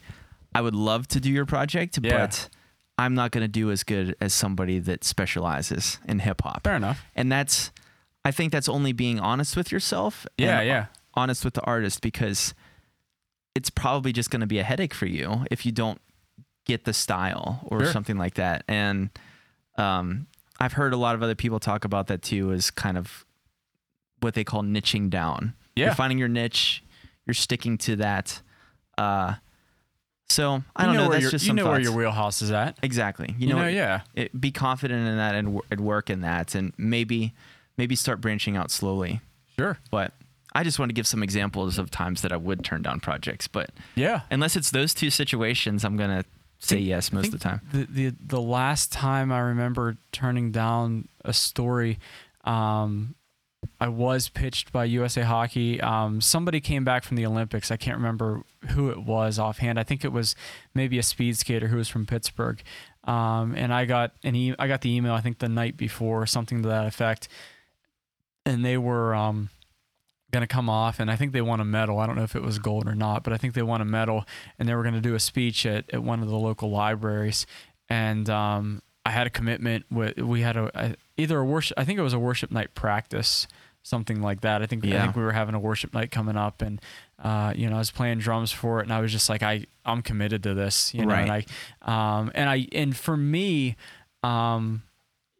[0.55, 2.17] I would love to do your project, Yeah.
[2.27, 2.49] but
[2.97, 6.63] I'm not going to do as good as somebody that specializes in hip hop.
[6.63, 7.03] fair enough.
[7.15, 7.71] And that's,
[8.23, 10.27] I think that's only being honest with yourself.
[10.37, 10.85] Yeah, and yeah.
[11.15, 12.53] Honest with the artist because
[13.55, 16.01] it's probably just going to be a headache for you if you don't
[16.65, 17.91] get the style or Sure.
[17.91, 18.63] something like that.
[18.67, 19.09] And
[19.77, 20.27] um,
[20.59, 23.25] I've heard a lot of other people talk about that too, as kind of
[24.21, 25.53] what they call niching down.
[25.75, 25.85] Yeah.
[25.87, 26.83] You're finding your niche,
[27.25, 28.41] you're sticking to that.
[28.97, 29.35] Uh,
[30.29, 31.09] so I You don't know.
[31.09, 32.77] where that's just you know where your wheelhouse is at.
[32.81, 33.35] exactly.
[33.37, 34.01] You, You, know, know, yeah.
[34.15, 37.33] it, be confident in that and, w- and work in that, and maybe
[37.77, 39.19] maybe start branching out slowly.
[39.59, 39.77] Sure.
[39.91, 40.13] But
[40.55, 43.47] I just want to give some examples of times that I would turn down projects.
[43.47, 44.21] But Yeah.
[44.31, 46.23] unless it's those two situations, I'm gonna
[46.59, 47.61] say Think- yes most of the time.
[47.71, 51.99] The, the the last time I remember turning down a story,
[52.45, 53.15] um,
[53.79, 55.79] I was pitched by USA Hockey.
[55.79, 57.71] Um, somebody came back from the Olympics.
[57.71, 59.79] I can't remember who it was offhand.
[59.79, 60.35] I think it was
[60.75, 62.61] maybe a speed skater who was from Pittsburgh.
[63.05, 66.25] Um, and I got an e- I got the email I think the night before,
[66.27, 67.27] something to that effect.
[68.45, 69.49] And they were um,
[70.33, 71.99] gonna come off, and I think they won a medal.
[71.99, 73.85] I don't know if it was gold or not, but I think they won a
[73.85, 74.25] medal,
[74.59, 77.45] and they were gonna do a speech at, at one of the local libraries.
[77.89, 81.85] And um, I had a commitment with we had a, a either a worship I
[81.85, 83.47] think it was a worship night practice
[83.83, 86.61] something like that I think I think we were having a worship night coming up
[86.61, 86.79] and
[87.21, 89.65] uh, you know I was playing drums for it and I was just like I
[89.85, 91.45] I'm committed to this you know and
[91.83, 93.75] I um and I and for me
[94.23, 94.83] um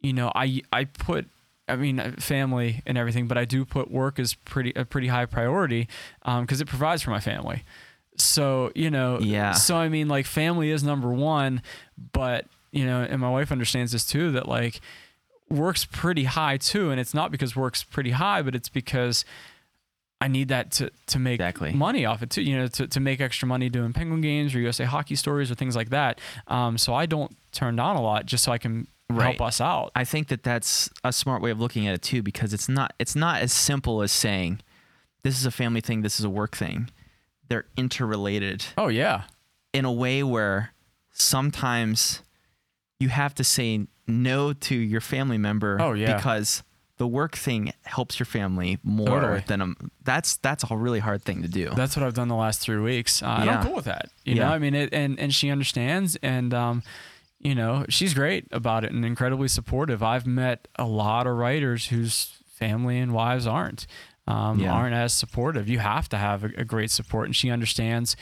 [0.02, 1.26] you know I I put
[1.68, 5.08] I mean uh, family and everything but I do put work as pretty a pretty
[5.08, 5.88] high priority
[6.22, 7.64] um because it provides for my family
[8.16, 9.52] so you know Yeah.
[9.52, 11.62] so I mean like family is number one
[12.12, 14.80] but you know and my wife understands this too that like
[15.50, 19.24] work's pretty high too and it's not because work's pretty high but it's because
[20.20, 21.72] I need that to to make Exactly.
[21.72, 22.40] money off it too.
[22.40, 25.54] You know, to, to make extra money doing Penguin games or USA hockey stories or
[25.54, 26.18] things like that.
[26.46, 29.36] Um, so I don't turn down a lot just so I can Right.
[29.36, 29.92] help us out.
[29.94, 32.94] I think that that's a smart way of looking at it too, because it's not
[32.98, 34.60] it's not as simple as saying
[35.22, 36.88] this is a family thing, this is a work thing.
[37.48, 39.24] They're interrelated Oh yeah,
[39.74, 40.72] in a way where
[41.12, 42.22] sometimes
[43.00, 46.16] you have to say no to your family member Oh, yeah.
[46.16, 46.62] because
[46.98, 49.44] the work thing helps your family more Totally.
[49.46, 49.66] than a,
[50.04, 51.70] that's that's a really hard thing to do.
[51.76, 54.10] that's what I've done the last three weeks, uh, and I'm cool with that.
[54.24, 56.82] You know, I mean, it, and and she understands, and um,
[57.44, 60.02] you know, she's great about it and incredibly supportive.
[60.02, 63.86] I've met a lot of writers whose family and wives aren't.
[64.26, 64.72] Um, Yeah.
[64.72, 65.68] aren't as supportive.
[65.68, 68.16] You have to have a, a great support, and she understands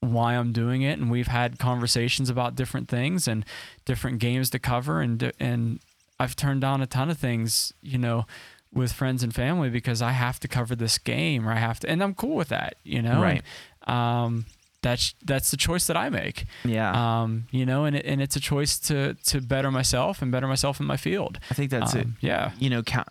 [0.00, 0.98] why I'm doing it.
[0.98, 3.44] And we've had conversations about different things and
[3.86, 5.80] different games to cover, and and
[6.18, 8.26] I've turned down a ton of things, you know,
[8.70, 11.88] with friends and family because I have to cover this game or I have to,
[11.88, 13.22] and I'm cool with that, you know.
[13.22, 13.42] Right.
[13.86, 14.44] And, um,
[14.82, 16.44] that's that's the choice that I make.
[16.64, 16.92] yeah.
[17.22, 20.46] Um, you know, and it, and it's a choice to to better myself and better
[20.48, 21.38] myself in my field.
[21.50, 22.04] I think that's it.
[22.06, 22.52] Um, Yeah.
[22.58, 23.08] you know, count,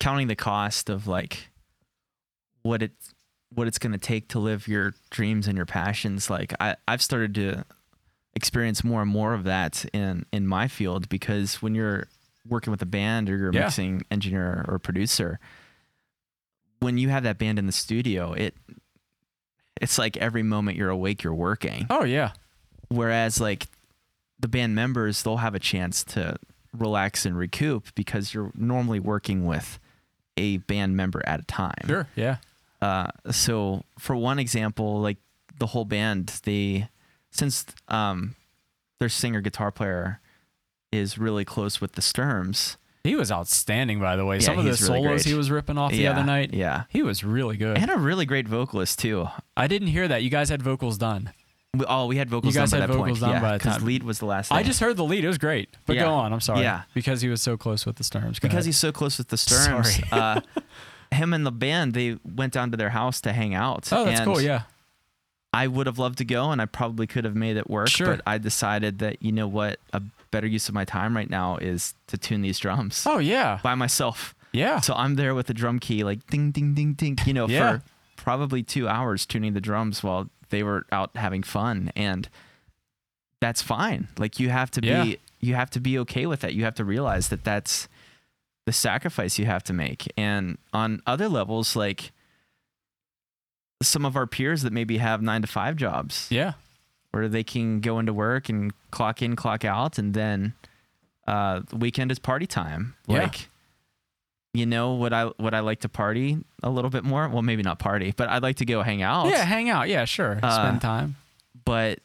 [0.00, 1.48] counting the cost of like
[2.62, 2.92] what it
[3.50, 6.28] what it's going to take to live your dreams and your passions.
[6.28, 7.64] Like I, I've started to
[8.34, 12.08] experience more and more of that in in my field because when you're
[12.46, 13.60] working with a band or you're a Yeah.
[13.64, 15.38] mixing engineer or producer,
[16.80, 18.54] when you have that band in the studio, it
[19.84, 22.30] it's like every moment you're awake, you're working Oh yeah.
[22.88, 23.66] whereas like
[24.40, 26.36] the band members they'll have a chance to
[26.76, 29.78] relax and recoup because you're normally working with
[30.36, 32.08] a band member at a time Sure.
[32.16, 32.36] Yeah.
[32.82, 35.18] uh, so for one example like
[35.58, 36.88] the whole band they
[37.30, 38.34] since um,
[39.00, 40.20] their singer guitar player
[40.90, 44.36] is really close with the sturms He was outstanding, by the way.
[44.36, 46.54] Yeah, Some of the he's really solos he was ripping off the yeah, other night.
[46.54, 47.76] yeah He was really good.
[47.78, 50.22] and a really great vocalist too I didn't hear that.
[50.22, 51.32] You guys had vocals done.
[51.76, 53.46] we, oh we had vocals You guys done by had that vocals point done by
[53.48, 53.86] yeah the because time.
[53.86, 55.22] lead was the last I just heard the lead.
[55.24, 55.68] It was great.
[55.86, 56.04] But Yeah.
[56.04, 56.32] go on.
[56.32, 56.62] I'm sorry.
[56.62, 56.82] Yeah.
[56.94, 58.38] Because he was so close with the Storms.
[58.38, 58.66] Go because ahead.
[58.66, 59.36] he's so close with the.
[59.36, 59.92] Sorry.
[60.10, 60.40] uh,
[61.12, 63.88] him and the band they went down to their house to hang out.
[63.92, 64.40] Oh, that's cool.
[64.40, 64.62] Yeah.
[65.54, 67.88] I would have loved to go, and I probably could have made it work.
[67.88, 68.08] Sure.
[68.08, 71.56] But I decided that you know what, a better use of my time right now
[71.58, 73.60] is to tune these drums Oh yeah.
[73.62, 74.34] by myself.
[74.52, 74.80] Yeah.
[74.80, 77.18] So I'm there with the drum key, like ding, ding, ding, ding.
[77.24, 77.78] You know, Yeah.
[77.78, 77.82] for
[78.16, 82.28] probably two hours tuning the drums while they were out having fun, and
[83.40, 84.08] that's fine.
[84.18, 86.54] Like you have to be, you have to be okay with that.
[86.54, 87.88] You have to realize that that's
[88.66, 90.10] the sacrifice you have to make.
[90.16, 92.12] And on other levels, like
[93.82, 96.52] some of our peers that maybe have nine to five jobs, Yeah.
[97.10, 100.54] where they can go into work and clock in, clock out, and then
[101.26, 102.94] uh, the weekend is party time.
[103.06, 103.22] Yeah.
[103.24, 103.48] Like,
[104.52, 107.28] you know, would I would I like to party a little bit more?
[107.28, 109.26] Well, maybe not party, but I'd like to go hang out.
[109.28, 109.44] Yeah.
[109.44, 109.88] Hang out.
[109.88, 110.04] Yeah.
[110.04, 110.38] Sure.
[110.42, 111.16] Uh, Spend time.
[111.64, 111.98] But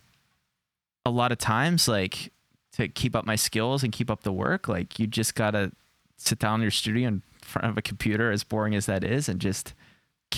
[1.06, 2.32] a lot of times, like
[2.74, 5.72] to keep up my skills and keep up the work, like you just gotta
[6.18, 9.30] sit down in your studio in front of a computer, as boring as that is,
[9.30, 9.74] and just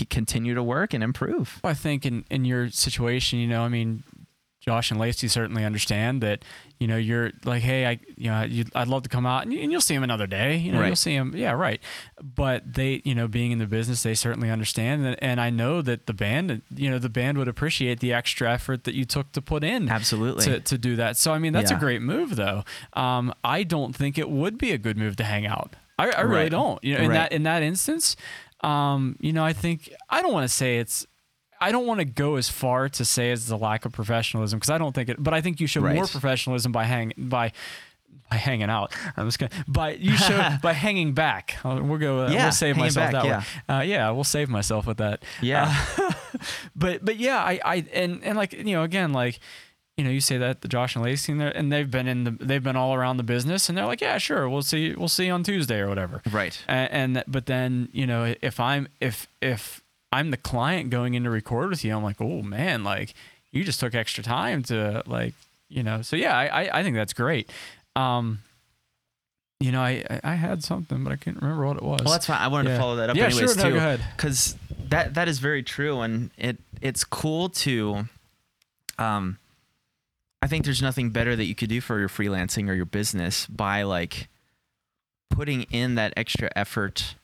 [0.09, 1.59] continue to work and improve.
[1.63, 4.03] I think in, in your situation, you know, I mean,
[4.61, 6.45] Josh and Lacey certainly understand that,
[6.79, 9.51] you know, you're like, hey, I, you know, you, I'd love to come out and,
[9.51, 10.55] you, you'll see him another day.
[10.57, 10.85] You know, Right.
[10.87, 11.33] you'll see him.
[11.35, 11.81] Yeah, right.
[12.21, 15.03] But they, you know, being in the business, they certainly understand.
[15.03, 18.51] And, and I know that the band, you know, the band would appreciate the extra
[18.53, 19.89] effort that you took to put in.
[19.89, 20.45] Absolutely.
[20.45, 21.17] To, to do that.
[21.17, 21.77] So, I mean, that's Yeah.
[21.77, 22.63] a great move, though.
[22.93, 25.75] Um, I don't think it would be a good move to hang out.
[25.97, 26.51] I, I really Right.
[26.51, 26.83] don't.
[26.83, 27.15] You know, in Right.
[27.15, 28.15] that in that instance,
[28.63, 31.05] um, you know, I think I don't want to say it's.
[31.63, 34.71] I don't want to go as far to say it's the lack of professionalism because
[34.71, 35.21] I don't think it.
[35.21, 35.95] But I think you show Right.
[35.95, 37.51] more professionalism by hang by
[38.31, 38.95] by hanging out.
[39.15, 39.51] I'm just gonna.
[39.67, 41.57] By you show by hanging back.
[41.63, 42.25] We'll go.
[42.25, 43.75] Uh, Yeah, we'll save myself back, that way.
[43.75, 45.23] Uh, yeah, we'll save myself with that.
[45.41, 45.71] Yeah.
[45.99, 46.11] Uh,
[46.75, 49.39] but but yeah, I I and and like you know again like
[50.01, 52.31] you know you say that the Josh and Lacey and, and they've been in the
[52.31, 55.29] they've been all around the business and they're like yeah sure we'll see we'll see
[55.29, 56.23] on Tuesday or whatever.
[56.31, 56.59] right.
[56.67, 61.23] And, and but then you know if I'm if if I'm the client going in
[61.25, 63.13] to record with you, I'm like oh man like
[63.51, 65.35] you just took extra time to like
[65.69, 67.51] you know so yeah I I, I think that's great.
[67.95, 68.39] Um,
[69.59, 72.01] you know I I- I had something but I can't remember what it was.
[72.03, 72.41] Well, that's fine.
[72.41, 72.75] I wanted Yeah.
[72.77, 74.01] to follow that up Yeah, anyways sure, no, too, go ahead.
[74.17, 74.55] because
[74.89, 78.05] that that is very true, and it it's cool to,
[78.97, 79.37] um,
[80.41, 83.45] I think there's nothing better that you could do for your freelancing or your business
[83.47, 84.27] by like
[85.29, 87.15] putting in that extra effort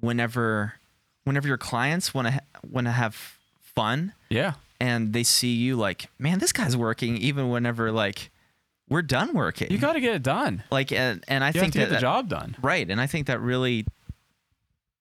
[0.00, 0.74] whenever
[1.24, 3.14] whenever your clients want to ha- want to have
[3.60, 8.30] fun yeah and they see you like man this guy's working even whenever like
[8.88, 10.62] we're done working you got to get it done.
[10.70, 12.56] like and, and I You think have to that get the that- job done.
[12.62, 12.88] Right.
[12.88, 13.84] And I think that really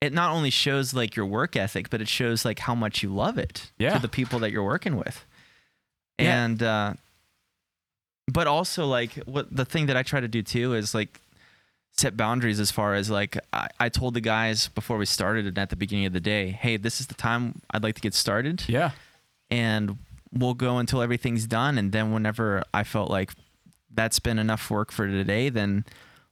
[0.01, 3.09] it not only shows like your work ethic, but it shows like how much you
[3.13, 3.93] love it Yeah.
[3.93, 5.23] to the people that you're working with.
[6.19, 6.43] Yeah.
[6.45, 6.93] And uh
[8.27, 11.21] but also like what the thing that I try to do too is like
[11.91, 15.57] set boundaries as far as like I, I told the guys before we started and
[15.57, 18.13] at the beginning of the day, hey, this is the time I'd like to get
[18.13, 18.91] started Yeah.
[19.49, 19.97] and
[20.33, 23.31] we'll go until everything's done and then whenever I felt like
[23.93, 25.85] that's been enough work for today, then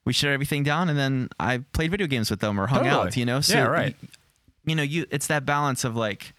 [0.04, 3.08] we shut everything down and then I played video games with them or hung Totally.
[3.08, 3.40] out, you know?
[3.48, 3.96] Yeah, right.
[4.02, 4.10] y-
[4.66, 6.34] You know, you it's that balance of like,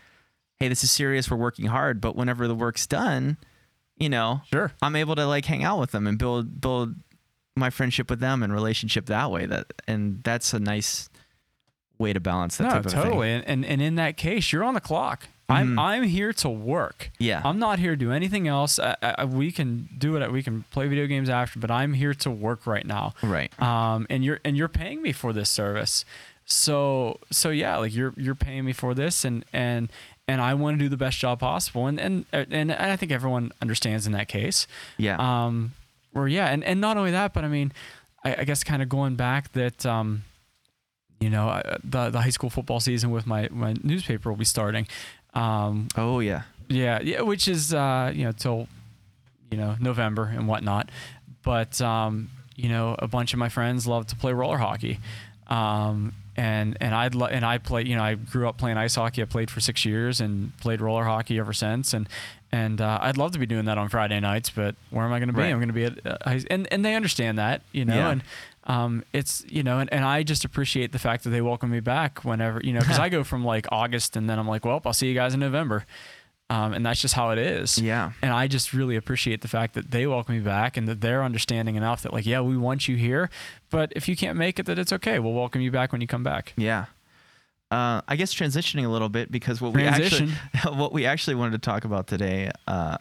[0.59, 3.39] hey, this is serious, we're working hard, but whenever the work's done,
[3.97, 4.73] you know, Sure.
[4.83, 6.95] I'm able to like hang out with them and build build
[7.57, 9.47] my friendship with them and relationship that way.
[9.47, 11.09] That and that's a nice
[11.99, 13.03] way to balance that no, type of thing.
[13.03, 13.31] totally.
[13.33, 15.29] And, and and in that case, you're on the clock.
[15.49, 15.79] I'm Mhm.
[15.81, 17.11] I'm here to work.
[17.19, 17.43] Yeah.
[17.45, 18.79] I'm not here to do anything else.
[18.79, 20.33] I, I, we can do it.
[20.33, 23.13] We can play video games after, but I'm here to work right now.
[23.23, 23.53] right.
[23.63, 26.05] Um, and you're and you're paying me for this service.
[26.47, 29.91] So so yeah, like you're you're paying me for this, and and
[30.27, 31.87] and I want to do the best job possible.
[31.87, 34.67] And and and I think everyone understands in that case.
[34.97, 35.17] Yeah.
[35.19, 35.73] Um,
[36.15, 37.73] or yeah, and, and not only that, but I mean,
[38.25, 40.23] I, I guess kind of going back that, um,
[41.21, 44.87] you know, the the high school football season with my my newspaper will be starting.
[45.35, 46.43] Um, oh yeah.
[46.69, 48.69] yeah, yeah, which is uh, you know till
[49.51, 50.91] you know November and whatnot.
[51.43, 55.01] But um, you know, a bunch of my friends love to play roller hockey,
[55.49, 57.85] um, and and I'd lo- and I play.
[57.85, 59.23] You know, I grew up playing ice hockey.
[59.23, 61.93] I played for six years and played roller hockey ever since.
[61.95, 62.09] And
[62.53, 65.19] and uh, I'd love to be doing that on Friday nights, but where am I
[65.19, 65.41] going to be?
[65.41, 65.51] Right.
[65.51, 68.11] I'm going to be at uh, and and they understand that, you know, Yeah.
[68.11, 68.23] and
[68.67, 71.81] um, it's you know, and, and I just appreciate the fact that they welcome me
[71.81, 74.81] back whenever you know, because I go from like August and then I'm like, well,
[74.85, 75.85] I'll see you guys in November,
[76.51, 77.79] um, and that's just how it is.
[77.79, 78.13] Yeah.
[78.23, 81.23] And I just really appreciate the fact that they welcome me back and that they're
[81.25, 83.31] understanding enough that like, yeah, we want you here,
[83.71, 85.19] but if you can't make it, that it's okay.
[85.19, 86.53] We'll welcome you back when you come back.
[86.57, 86.87] Yeah.
[87.71, 90.31] Uh, I guess transitioning a little bit because what we actually
[90.75, 92.99] what we actually wanted to talk about today, uh,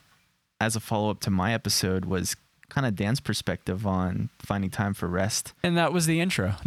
[0.62, 2.36] as a follow up to my episode, was
[2.70, 5.54] kind of Dan's perspective on finding time for rest.
[5.64, 6.56] And that was the intro.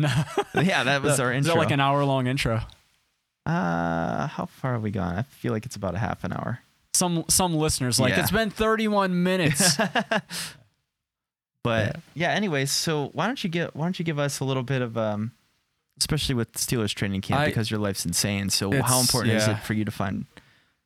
[0.54, 1.54] Yeah, that was our Is intro.
[1.54, 2.60] that like an hour long intro?
[3.46, 5.16] uh, how far have we gone?
[5.16, 6.60] I feel like it's about a half an hour.
[6.96, 8.20] Some some listeners like Yeah.
[8.20, 9.76] it's been 31 minutes.
[11.62, 12.30] But yeah.
[12.30, 14.96] anyways, so why don't you get why don't you give us a little bit of
[14.96, 15.32] um,
[15.98, 18.50] especially with Steelers training camp I- because your life's insane.
[18.50, 20.26] So how important is it for you to find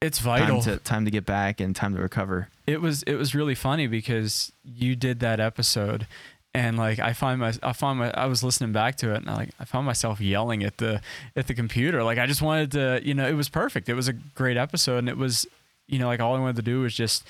[0.00, 0.62] it's vital.
[0.62, 2.48] time to time to get back and time to recover?
[2.66, 6.06] it was it was really funny because you did that episode
[6.54, 9.28] and like I find my I found my I was listening back to it and
[9.28, 11.02] I like I found myself yelling at the
[11.36, 14.08] at the computer like I just wanted to you know it was perfect it was
[14.08, 15.46] a great episode and it was
[15.90, 17.24] you know like all I wanted to do was just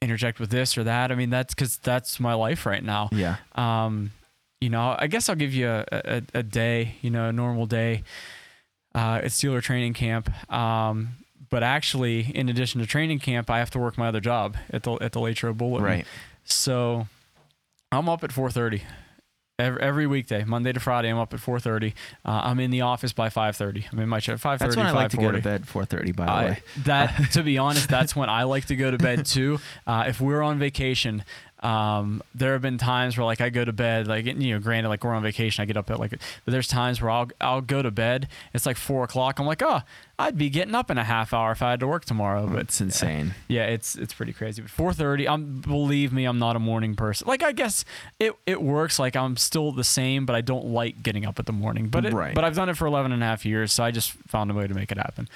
[0.00, 3.36] interject with this or that I mean that's cuz that's my life right now Yeah.
[3.56, 4.12] um,
[4.60, 7.66] you know, I guess I'll give you a, a, a day, you know, a normal
[7.66, 8.02] day
[8.92, 10.28] uh, at Steeler training camp.
[10.52, 11.10] Um,
[11.48, 14.82] but actually, in addition to training camp, I have to work my other job at
[14.82, 15.84] the at the Latrobe Bulletin.
[15.84, 16.06] Right.
[16.44, 17.06] So
[17.92, 18.82] I'm up at 4:30
[19.58, 21.08] every, every weekday, Monday to Friday.
[21.08, 21.92] I'm up at 4:30.
[22.24, 23.86] Uh, I'm in the office by 5:30.
[23.92, 24.58] I'm in my chair 5:30.
[24.58, 25.66] That's when I like to go to bed.
[25.66, 26.58] 4:30 by the I, way.
[26.84, 29.58] that to be honest, that's when I like to go to bed too.
[29.86, 31.24] Uh, if we're on vacation,
[31.60, 34.88] um, there have been times where like I go to bed, like you know, granted,
[34.90, 37.60] like we're on vacation, I get up at like, but there's times where I'll I'll
[37.60, 38.28] go to bed.
[38.54, 39.38] It's like four o'clock.
[39.40, 39.80] I'm like, oh,
[40.20, 42.46] I'd be getting up in a half hour if I had to work tomorrow.
[42.46, 43.34] But It's insane.
[43.48, 44.62] yeah, it's it's pretty crazy.
[44.62, 47.26] But 4:30, I'm believe me, I'm not a morning person.
[47.26, 47.84] Like I guess
[48.20, 48.98] it it works.
[49.00, 51.88] Like I'm still the same, but I don't like getting up at the morning.
[51.88, 52.34] But it, Right.
[52.34, 54.54] but I've done it for 11 and a half years, so I just found a
[54.54, 55.28] way to make it happen.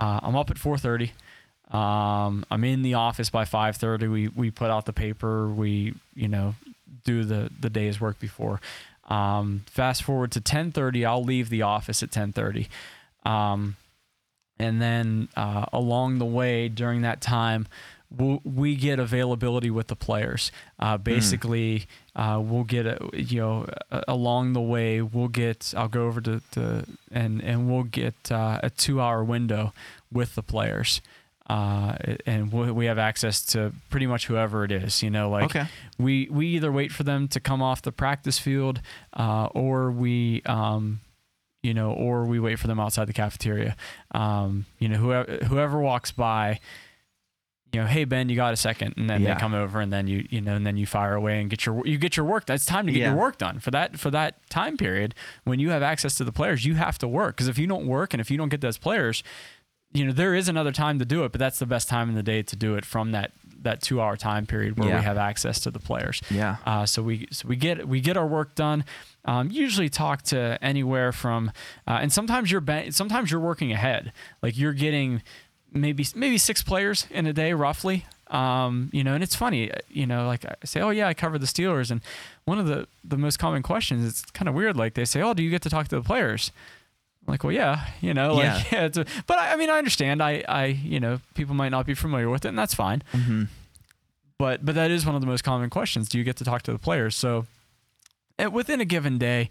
[0.00, 1.10] Uh, I'm up at 4:30.
[1.70, 4.10] Um, I'm in the office by 5:30.
[4.10, 5.48] We we put out the paper.
[5.48, 6.54] We you know
[7.04, 8.60] do the the day's work before.
[9.08, 11.04] Um, fast forward to 10:30.
[11.04, 12.68] I'll leave the office at 10:30.
[13.24, 13.76] Um,
[14.58, 17.66] and then uh, along the way during that time
[18.10, 23.66] we'll, we get availability with the players uh, basically uh, we'll get a, you know
[24.08, 28.60] along the way we'll get i'll go over to, to and and we'll get uh,
[28.62, 29.72] a two hour window
[30.10, 31.00] with the players
[31.48, 35.44] uh, and we we have access to pretty much whoever it is, you know, like
[35.44, 35.66] Okay.
[35.98, 38.80] we, we either wait for them to come off the practice field,
[39.16, 41.00] uh, or we, um,
[41.62, 43.76] you know, or we wait for them outside the cafeteria.
[44.12, 46.58] Um, you know, whoever whoever walks by,
[47.72, 49.34] you know, hey Ben, you got a second, and then Yeah.
[49.34, 51.66] they come over, and then you you know, and then you fire away and get
[51.66, 52.46] your you get your work.
[52.46, 53.08] That's time to get Yeah.
[53.10, 56.32] your work done for that for that time period when you have access to the
[56.32, 56.64] players.
[56.64, 58.78] You have to work because if you don't work and if you don't get those
[58.78, 59.22] players,
[59.98, 62.14] you know, there is another time to do it, but that's the best time in
[62.14, 63.32] the day to do it from that
[63.62, 64.98] that two hour time period where Yeah.
[64.98, 66.20] we have access to the players.
[66.30, 66.56] Yeah.
[66.64, 68.84] Uh, so we so we get we get our work done.
[69.24, 71.50] Um, usually talk to anywhere from,
[71.88, 74.12] uh, and sometimes you're ba- sometimes you're working ahead.
[74.40, 75.22] Like you're getting
[75.72, 78.04] maybe maybe six players in a day roughly.
[78.28, 79.70] Um, you know, and it's funny.
[79.88, 82.00] You know, like I say, oh yeah, I covered the Steelers, and
[82.44, 84.06] one of the the most common questions.
[84.06, 84.76] It's kind of weird.
[84.76, 86.52] Like they say, oh, do you get to talk to the players?
[87.26, 88.62] Like, well, yeah, you know, like, Yeah.
[88.72, 88.84] yeah.
[88.86, 90.22] it's a, but I, I mean, I understand.
[90.22, 93.44] I, I, you know, people might not be familiar with it, and that's fine Mm-hmm.
[94.38, 96.08] but but that is one of the most common questions.
[96.08, 97.16] Do you get to talk to the players?
[97.16, 97.46] So
[98.52, 99.50] within a given day,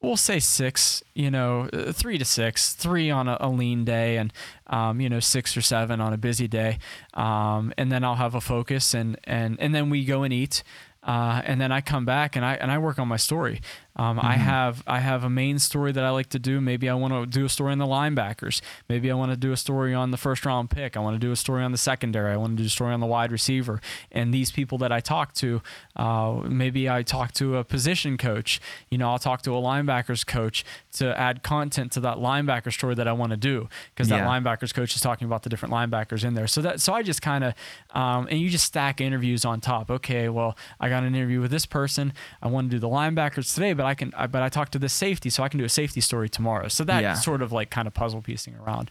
[0.00, 1.02] we'll say six.
[1.14, 4.32] You know, uh, three to six, three on a, a lean day, and
[4.68, 6.78] um, you know, six or seven on a busy day.
[7.14, 10.62] Um, and then I'll have a focus, and and and then we go and eat.
[11.02, 13.62] Uh, and then I come back and I and I work on my story.
[13.96, 16.60] Um, I have I have a main story that I like to do.
[16.60, 18.60] Maybe I want to do a story on the linebackers.
[18.88, 20.96] Maybe I want to do a story on the first round pick.
[20.96, 22.32] I want to do a story on the secondary.
[22.32, 23.80] I want to do a story on the wide receiver.
[24.12, 25.60] And these people that I talk to,
[25.96, 28.60] uh, maybe I talk to a position coach.
[28.90, 32.94] You know, I'll talk to a linebackers coach to add content to that linebacker story
[32.94, 34.26] that I want to do because that Yeah.
[34.26, 36.46] linebackers coach is talking about the different linebackers in there.
[36.46, 37.54] So that so I just kind of
[37.94, 39.90] um, and you just stack interviews on top.
[39.90, 42.12] Okay, well I got an interview with this person.
[42.42, 44.78] I want to do the linebackers today, but I can I, but I talked to
[44.78, 46.68] this safety, so I can do a safety story tomorrow.
[46.68, 47.14] So that Yeah.
[47.14, 48.90] sort of like kind of puzzle piecing around.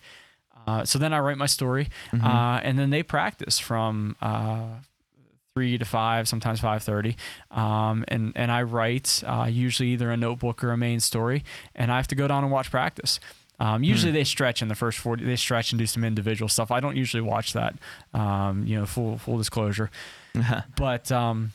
[0.66, 4.16] Uh, so then I write my story, uh, and then they practice from.
[4.22, 4.82] Uh,
[5.56, 7.18] three to five, sometimes five thirty,
[7.52, 11.44] um, and and I write uh, usually either a notebook or a main story,
[11.76, 13.20] and I have to go down and watch practice.
[13.60, 15.26] Um, usually they stretch in the first forty.
[15.26, 16.72] They stretch and do some individual stuff.
[16.72, 17.74] I don't usually watch that.
[18.14, 19.90] Um, you know, full full disclosure,
[20.78, 21.52] but um,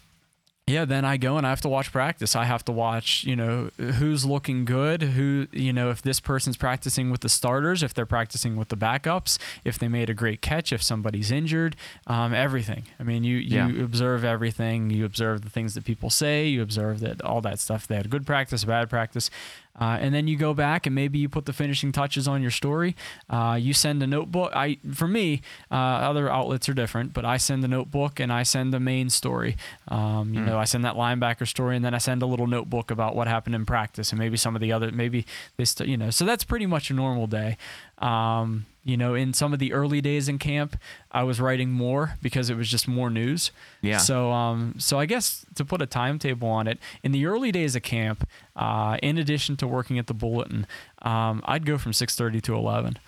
[0.66, 2.34] yeah, then I go and I have to watch practice.
[2.34, 6.56] I have to watch, you know, who's looking good, who, you know, if this person's
[6.56, 10.40] practicing with the starters, if they're practicing with the backups, if they made a great
[10.40, 12.84] catch, if somebody's injured, um, everything.
[12.98, 13.84] I mean, you you Yeah.
[13.84, 14.88] observe everything.
[14.88, 16.48] You observe the things that people say.
[16.48, 17.86] You observe that all that stuff.
[17.86, 19.28] They had good practice, bad practice.
[19.78, 22.50] Uh, and then you go back and maybe you put the finishing touches on your
[22.50, 22.94] story.
[23.28, 24.52] Uh, you send a notebook.
[24.54, 28.44] I, for me, uh, other outlets are different, but I send a notebook and I
[28.44, 29.56] send the main story.
[29.88, 32.90] Um, you know, I send that linebacker story, and then I send a little notebook
[32.90, 36.10] about what happened in practice, and maybe some of the other, maybe this you know,
[36.10, 37.56] so that's pretty much a normal day.
[37.98, 40.76] Um, you know, in some of the early days in camp,
[41.10, 43.50] I was writing more because it was just more news.
[43.80, 43.96] Yeah.
[43.96, 47.74] So, um, so I guess to put a timetable on it, in the early days
[47.74, 50.66] of camp, uh, in addition to working at the Bulletin,
[51.02, 52.98] um, I'd go from 6:30 to 11.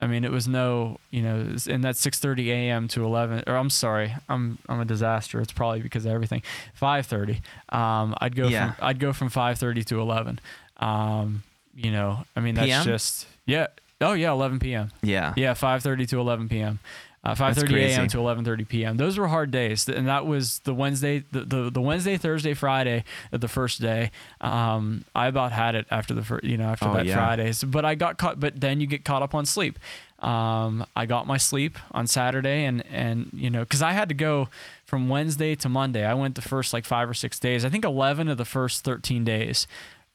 [0.00, 2.88] I mean, it was no, you know, and that's 6:30 a.m.
[2.88, 3.44] to 11.
[3.46, 5.40] Or I'm sorry, I'm I'm a disaster.
[5.40, 6.42] It's probably because of everything.
[6.80, 7.40] 5:30.
[7.70, 8.72] Um, I'd go Yeah.
[8.74, 10.38] from I'd go from 5:30 to 11.
[10.76, 11.42] Um,
[11.74, 12.84] you know, I mean, that's PM?
[12.84, 13.66] just yeah.
[14.00, 14.90] Oh yeah, 11 p.m.
[15.02, 15.32] Yeah.
[15.36, 16.78] Yeah, 5:30 to 11 p.m.
[17.22, 18.08] Uh, 5:30 a.m.
[18.08, 18.96] to 11:30 p.m.
[18.98, 23.02] Those were hard days, and that was the Wednesday, the, the, the Wednesday, Thursday, Friday,
[23.32, 24.10] of the first day.
[24.42, 27.14] Um, I about had it after the first, you know, after Oh, that yeah.
[27.14, 28.38] Fridays, but I got caught.
[28.40, 29.78] But then you get caught up on sleep.
[30.18, 34.14] Um, I got my sleep on Saturday, and and you know, because I had to
[34.14, 34.50] go
[34.84, 36.04] from Wednesday to Monday.
[36.04, 37.64] I went the first like five or six days.
[37.64, 39.66] I think 11 of the first 13 days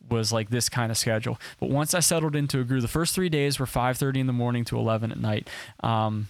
[0.08, 1.40] was like this kind of schedule.
[1.60, 4.34] But once I settled into a groove, the first three days were 5:30 in the
[4.34, 5.50] morning to 11 at night.
[5.82, 6.28] Um,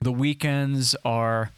[0.00, 1.50] the weekends are,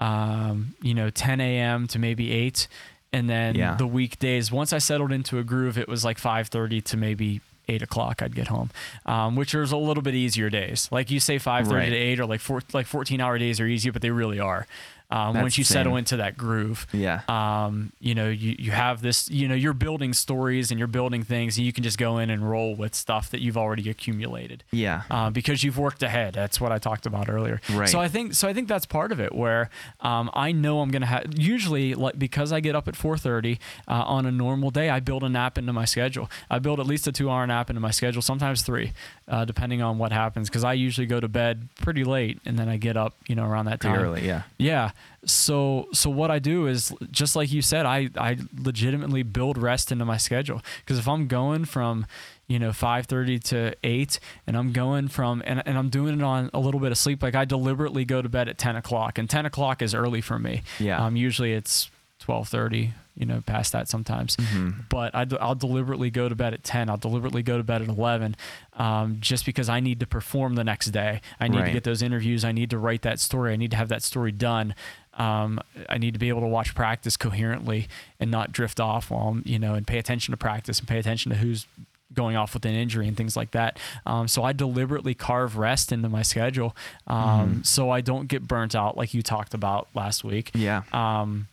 [0.00, 1.86] um, you know, 10 a.m.
[1.88, 2.68] to maybe 8,
[3.12, 3.74] and then Yeah.
[3.74, 4.52] the weekdays.
[4.52, 7.40] Once I settled into a groove, it was like 5:30 to maybe.
[7.70, 8.70] Eight o'clock, I'd get home,
[9.04, 10.88] um, which was a little bit easier days.
[10.90, 11.90] Like you say, five thirty Right.
[11.90, 14.66] to eight, or like four, like fourteen hour days are easy, but they really are.
[15.10, 17.22] Um, once you the settle into that groove, Yeah.
[17.28, 21.22] um, you know, you, you have this, you know, you're building stories and you're building
[21.22, 24.64] things and you can just go in and roll with stuff that you've already accumulated.
[24.70, 25.02] Yeah.
[25.10, 26.34] Uh, because you've worked ahead.
[26.34, 27.60] That's what I talked about earlier.
[27.72, 27.88] Right.
[27.88, 28.48] So I think so.
[28.48, 29.34] I think that's part of it.
[29.34, 33.58] Where um, I know I'm gonna have usually like because I get up at 4:30
[33.88, 34.90] uh, on a normal day.
[34.90, 36.30] I build a nap into my schedule.
[36.50, 38.20] I build at least a two-hour nap into my schedule.
[38.20, 38.92] Sometimes three,
[39.26, 40.50] uh, depending on what happens.
[40.50, 43.46] Because I usually go to bed pretty late and then I get up, you know,
[43.48, 44.04] around that Pretty time.
[44.04, 44.26] early.
[44.26, 44.42] Yeah.
[44.58, 44.90] Yeah.
[45.24, 49.90] So so what I do is just like you said, I I legitimately build rest
[49.92, 52.06] into my schedule because if I'm going from
[52.46, 56.50] you know 5:30 to 8 and I'm going from and, and I'm doing it on
[56.54, 59.28] a little bit of sleep like I deliberately go to bed at 10 o'clock and
[59.28, 61.04] 10 o'clock is early for me Yeah.
[61.04, 61.90] um usually it's
[62.24, 64.82] 12:30 you know past that sometimes Mm-hmm.
[64.88, 67.88] but I, will deliberately go to bed at 10 i'll deliberately go to bed at
[67.88, 68.36] 11
[68.74, 72.00] um, just because i need to perform the next day i need to get those
[72.02, 74.74] interviews i need to write that story i need to have that story done
[75.14, 75.58] um,
[75.88, 77.88] i need to be able to watch practice coherently
[78.20, 80.98] and not drift off while I'm, you know and pay attention to practice and pay
[80.98, 81.66] attention to who's
[82.14, 83.78] going off with an injury and things like that.
[84.06, 86.74] Um, so I deliberately carve rest into my schedule
[87.06, 87.18] um,
[87.50, 87.62] Mm-hmm.
[87.64, 90.50] so I don't get burnt out like you talked about last week.
[90.54, 90.84] Yeah.
[90.90, 91.48] Um,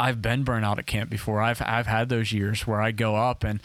[0.00, 1.40] I've been burnt out at camp before.
[1.40, 3.60] I've I've had those years where I go up and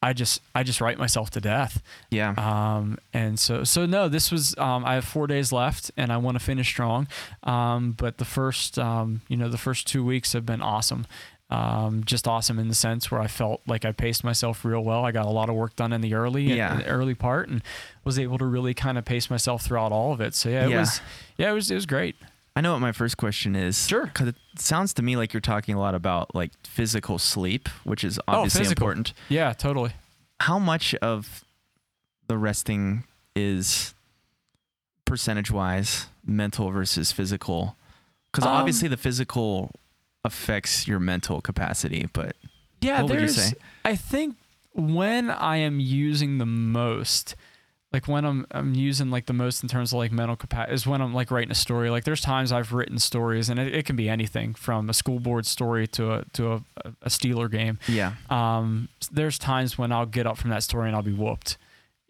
[0.00, 1.82] I just I just write myself to death.
[2.10, 2.34] Yeah.
[2.36, 6.18] Um, and so, so no, this was, um, I have four days left and I
[6.18, 7.08] want to finish strong.
[7.42, 11.04] Um, but the first, um, you know, the first two weeks have been awesome.
[11.50, 15.04] Um, just awesome in the sense where I felt like I paced myself real well.
[15.04, 16.72] I got a lot of work done in the early, Yeah.
[16.74, 17.60] in the early part and
[18.04, 20.34] was able to really kind of pace myself throughout all of it.
[20.34, 20.80] So yeah, it Yeah.
[20.80, 21.00] was,
[21.38, 22.14] yeah, it was, it was great.
[22.58, 23.86] I know what my first question is.
[23.86, 24.06] Sure.
[24.06, 28.02] Because it sounds to me like you're talking a lot about like physical sleep, which
[28.02, 29.12] is obviously Oh, important.
[29.28, 29.92] Yeah, totally.
[30.40, 31.44] How much of
[32.26, 33.04] the resting
[33.36, 33.94] is
[35.04, 37.76] percentage wise mental versus physical?
[38.32, 39.70] Because Um, obviously the physical
[40.24, 42.34] affects your mental capacity, but
[42.80, 43.36] Yeah, What there's.
[43.36, 43.52] say?
[43.84, 44.34] I think
[44.72, 47.36] when I am using the most,
[47.92, 50.86] like when I'm I'm using like the most in terms of like mental capacity is
[50.86, 51.88] when I'm like writing a story.
[51.90, 55.20] Like there's times I've written stories, and it, it can be anything from a school
[55.20, 56.62] board story to a to a,
[57.02, 57.78] a Steeler game.
[57.88, 58.12] yeah.
[58.30, 61.56] Um, there's times when I'll get up from that story and I'll be whooped.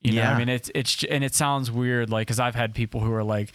[0.03, 0.35] You know, Yeah.
[0.35, 3.25] I mean, it's it's and it sounds weird, like because I've had people who are
[3.25, 3.53] like,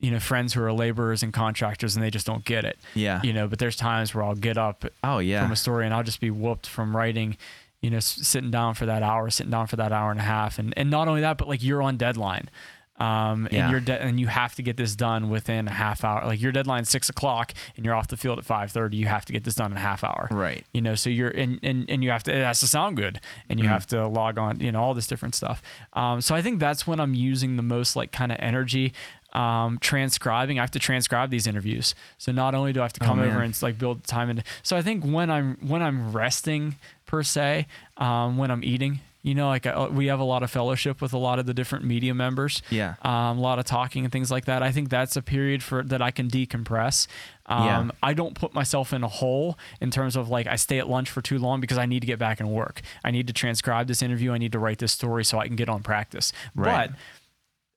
[0.00, 2.78] you know, friends who are laborers and contractors, and they just don't get it.
[2.94, 3.20] Yeah.
[3.22, 5.42] You know, but there's times where I'll get up Oh, yeah.
[5.42, 7.36] from a story and I'll just be whooped from writing,
[7.82, 10.58] you know, sitting down for that hour, sitting down for that hour and a half.
[10.58, 12.50] And, and not only that, but like you're on deadline.
[12.98, 13.62] Um, Yeah.
[13.62, 16.22] and you're de- and you have to get this done within a half hour.
[16.26, 18.98] Like your deadline's six o'clock and you're off the field at five thirty.
[18.98, 20.28] You have to get this done in a half hour.
[20.30, 20.66] right.
[20.74, 23.18] You know, so you're and, and and you have to it has to sound good
[23.48, 23.70] and you Mhm.
[23.70, 25.62] have to log on, you know, all this different stuff.
[25.94, 28.92] Um, so I think that's when I'm using the most like kind of energy.
[29.32, 31.94] Um, transcribing, I have to transcribe these interviews.
[32.18, 34.42] So not only do I have to Oh, come over and like build time into.
[34.62, 36.74] So I think when I'm when I'm resting
[37.06, 37.66] per se,
[37.96, 41.12] um, when I'm eating, you know, like uh, we have a lot of fellowship with
[41.12, 42.94] a lot of the different media members Yeah.
[43.02, 44.62] um, a lot of talking and things like that.
[44.62, 47.06] I think that's a period for that I can decompress.
[47.46, 47.90] Um, Yeah.
[48.02, 51.10] I don't put myself in a hole in terms of like I stay at lunch
[51.10, 52.80] for too long because I need to get back and work.
[53.04, 54.32] I need to transcribe this interview.
[54.32, 56.32] I need to write this story so I can get on practice.
[56.54, 56.90] Right.
[56.90, 56.98] But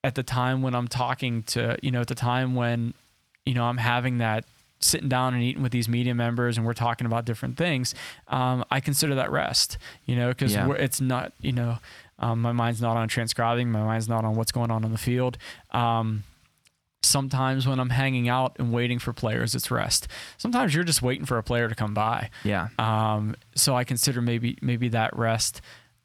[0.03, 2.93] at the time when I'm talking to, you know, at the time when,
[3.45, 4.45] you know, I'm having that
[4.79, 7.95] sitting down and eating with these media members and we're talking about different things,
[8.27, 10.69] um, I consider that rest, you know, because Yeah.
[10.71, 11.77] it's not, you know,
[12.19, 14.97] um, my mind's not on transcribing, my mind's not on what's going on on the
[14.97, 15.37] field.
[15.71, 16.23] Um,
[17.01, 20.07] sometimes when I'm hanging out and waiting for players, it's rest.
[20.37, 22.29] Sometimes you're just waiting for a player to come by.
[22.43, 22.69] Yeah.
[22.79, 25.61] Um, so I consider maybe maybe that rest.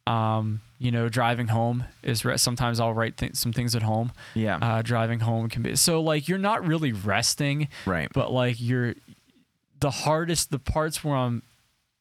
[0.09, 2.44] Um, you know, driving home is rest.
[2.44, 4.12] Sometimes I'll write th- some things at home.
[4.34, 4.59] Yeah.
[4.61, 8.09] Uh, driving home can be so like you're not really resting, right.
[8.14, 8.94] but like you're
[9.80, 10.50] the hardest.
[10.50, 11.42] The parts where I'm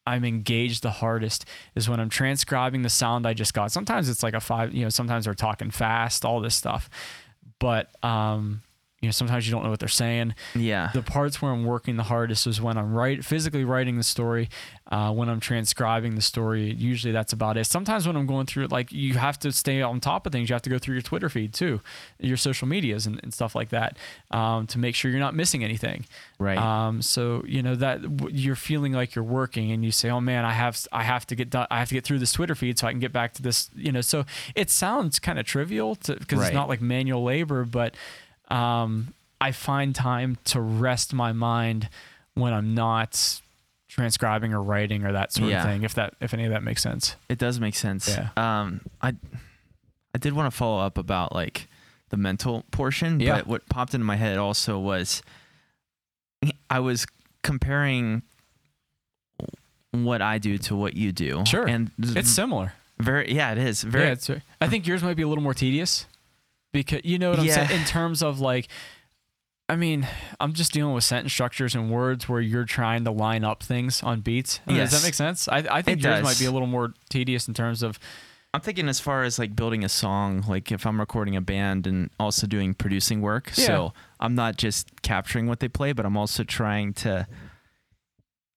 [0.06, 1.44] I'm engaged the hardest
[1.74, 3.72] is when I'm transcribing the sound I just got.
[3.72, 4.72] Sometimes it's like a five.
[4.72, 6.88] You know, sometimes they're talking fast, all this stuff,
[7.58, 8.62] but um,
[9.00, 10.90] you know, sometimes you don't know what they're saying Yeah.
[10.92, 14.48] the parts where I'm working the hardest is when I'm right physically writing the story,
[14.90, 16.72] uh, when I'm transcribing the story.
[16.74, 17.66] Usually that's about it.
[17.66, 20.48] Sometimes when I'm going through it, like you have to stay on top of things.
[20.48, 21.80] You have to go through your Twitter feed too,
[22.18, 23.96] your social medias and, and stuff like that,
[24.32, 26.04] um, to make sure you're not missing anything.
[26.38, 26.58] right.
[26.58, 30.20] Um, so you know that w- you're feeling like you're working, and you say, "Oh
[30.20, 31.66] man, I have I have to get done.
[31.70, 33.70] I have to get through this Twitter feed so I can get back to this."
[33.76, 34.24] You know, so
[34.56, 36.46] it sounds kind of trivial because Right.
[36.48, 37.94] it's not like manual labor, but
[38.50, 41.88] um, I find time to rest my mind
[42.34, 43.40] when I'm not
[43.88, 45.62] transcribing or writing or that sort Yeah.
[45.62, 45.82] of thing.
[45.82, 47.16] If that if any of that makes sense.
[47.28, 48.08] It does make sense.
[48.08, 48.28] Yeah.
[48.36, 49.14] Um, I
[50.14, 51.68] I did want to follow up about like
[52.10, 53.36] the mental portion, Yeah.
[53.36, 55.22] but what popped into my head also was
[56.70, 57.06] I was
[57.42, 58.22] comparing
[59.92, 61.44] what I do to what you do.
[61.46, 61.66] Sure.
[61.66, 62.72] and It's similar.
[62.98, 64.30] very yeah, it is very yeah, it's,
[64.60, 66.06] I think yours might be a little more tedious
[66.82, 67.66] because you know what I'm Yeah.
[67.66, 68.68] saying in terms of like
[69.70, 70.08] I mean,
[70.40, 74.02] I'm just dealing with sentence structures and words where you're trying to line up things
[74.02, 74.60] on beats.
[74.66, 75.46] I mean, Does that make sense?
[75.46, 76.24] I, I think It yours does.
[76.24, 77.98] might be a little more tedious in terms of
[78.54, 81.86] I'm thinking as far as like building a song, like if I'm recording a band
[81.86, 83.52] and also doing producing work.
[83.56, 83.66] Yeah.
[83.66, 87.26] So I'm not just capturing what they play, but I'm also trying to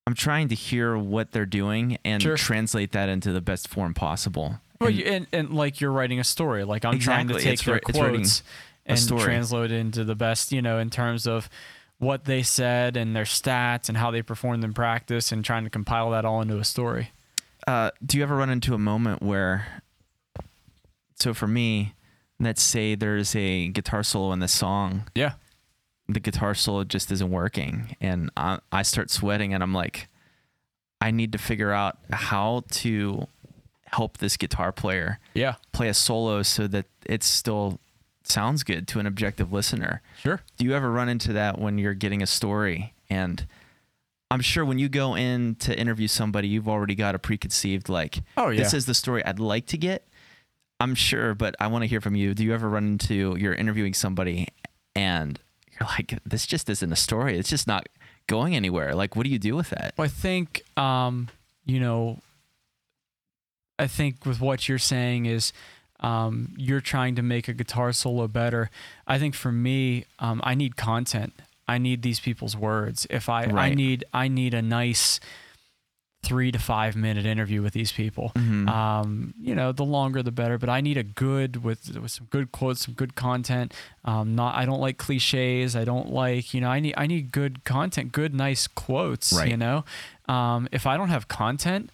[0.08, 2.38] I'm trying to hear what they're doing and Sure.
[2.38, 4.62] translate that into the best form possible.
[4.82, 6.64] Well, And- you, and, and like you're writing a story.
[6.66, 8.44] Like I'm trying to take It's your ri- it's quotes
[8.86, 11.50] and translate it into the best, you know, in terms of
[12.00, 15.70] what they said and their stats and how they performed in practice and trying to
[15.70, 17.12] compile that all into a story.
[17.68, 19.84] uh, do you ever run into a moment where
[21.16, 21.94] so for me
[22.40, 25.34] let's say there's a guitar solo in the song Yeah.
[26.08, 30.08] the guitar solo just isn't working and I, I start sweating and i'm like
[31.00, 33.28] i need to figure out how to
[33.94, 35.56] help this guitar player Yeah.
[35.72, 37.80] play a solo so that it still
[38.24, 40.02] sounds good to an objective listener.
[40.22, 40.42] Sure.
[40.58, 42.94] Do you ever run into that when you're getting a story?
[43.10, 43.46] And
[44.30, 48.22] I'm sure when you go in to interview somebody, you've already got a preconceived like,
[48.38, 48.64] Oh, yeah.
[48.64, 50.08] this is the story I'd like to get.
[50.80, 52.34] I'm sure, but I want to hear from you.
[52.34, 54.48] Do you ever run into you're interviewing somebody
[54.96, 55.38] and
[55.80, 57.38] you're like, this just isn't a story.
[57.38, 57.88] It's just not
[58.28, 58.96] going anywhere.
[58.96, 59.94] Like, what do you do with that?
[59.98, 61.28] Well, I think, um,
[61.66, 62.20] you know,
[63.82, 65.54] I think with what you're saying is
[66.00, 68.70] um, you're trying to make a guitar solo better.
[69.08, 71.34] I think for me, um, I need content.
[71.68, 73.08] I need these people's words.
[73.10, 75.20] If I, I need, I need a nice
[76.24, 78.32] three to five minute interview with these people.
[78.36, 78.70] Mhm.
[78.70, 80.58] Um, you know, the longer the better.
[80.58, 83.74] But I need a good with with some good quotes, some good content.
[84.06, 85.76] Um, not I don't like cliches.
[85.76, 86.70] I don't like you know.
[86.70, 89.34] I need I need good content, good nice quotes.
[89.34, 89.50] Right.
[89.50, 89.84] You know,
[90.28, 91.90] um, if I don't have content,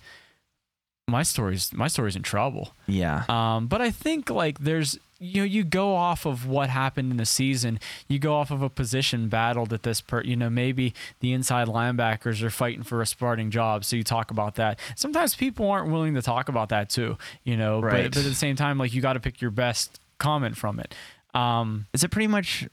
[1.08, 2.74] my story's my story's in trouble.
[2.86, 3.24] yeah.
[3.30, 7.18] Um, but I think like there's you know you go off of what happened in
[7.18, 7.80] the season.
[8.08, 11.68] You go off of a position battle that this per you know maybe the inside
[11.70, 14.80] linebackers are fighting for a starting job, so you talk about that.
[14.96, 17.18] Sometimes people aren't willing to talk about that too.
[17.44, 18.04] You know, Right.
[18.04, 20.80] but, but at the same time, like you got to pick your best comment from
[20.80, 20.94] it.
[21.34, 22.68] Um, Is it pretty much?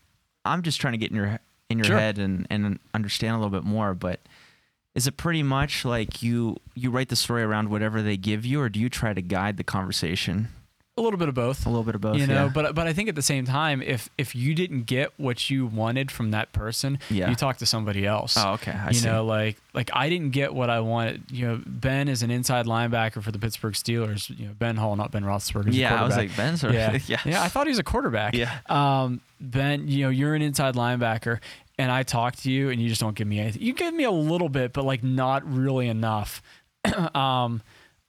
[0.45, 1.39] I'm just trying to get in your
[1.71, 1.99] in your Sure.
[1.99, 3.95] head and and understand a little bit more.
[3.95, 4.19] But
[4.95, 8.61] is it pretty much like you you write the story around whatever they give you,
[8.61, 10.49] or do you try to guide the conversation?
[10.97, 11.67] a little bit of both.
[11.67, 12.17] A little bit of both.
[12.19, 12.51] you know yeah.
[12.55, 15.67] but but i think at the same time if if you didn't get what you
[15.67, 17.31] wanted from that person Yeah.
[17.31, 18.71] you talk to somebody else oh, okay.
[18.71, 19.09] I you see.
[19.09, 22.67] know like like i didn't get what i wanted you know ben is an inside
[22.67, 26.17] linebacker for the pittsburgh steelers you know ben hall not ben roethlisberger yeah, I was
[26.17, 26.63] like Ben's.
[26.63, 26.97] Yeah.
[27.09, 28.57] yeah, yeah i thought he was a quarterback Yeah.
[28.69, 31.41] um ben you know you're an inside linebacker
[31.79, 34.05] and i talk to you and you just don't give me anything you give me
[34.05, 36.43] a little bit but like not really enough
[37.15, 37.63] um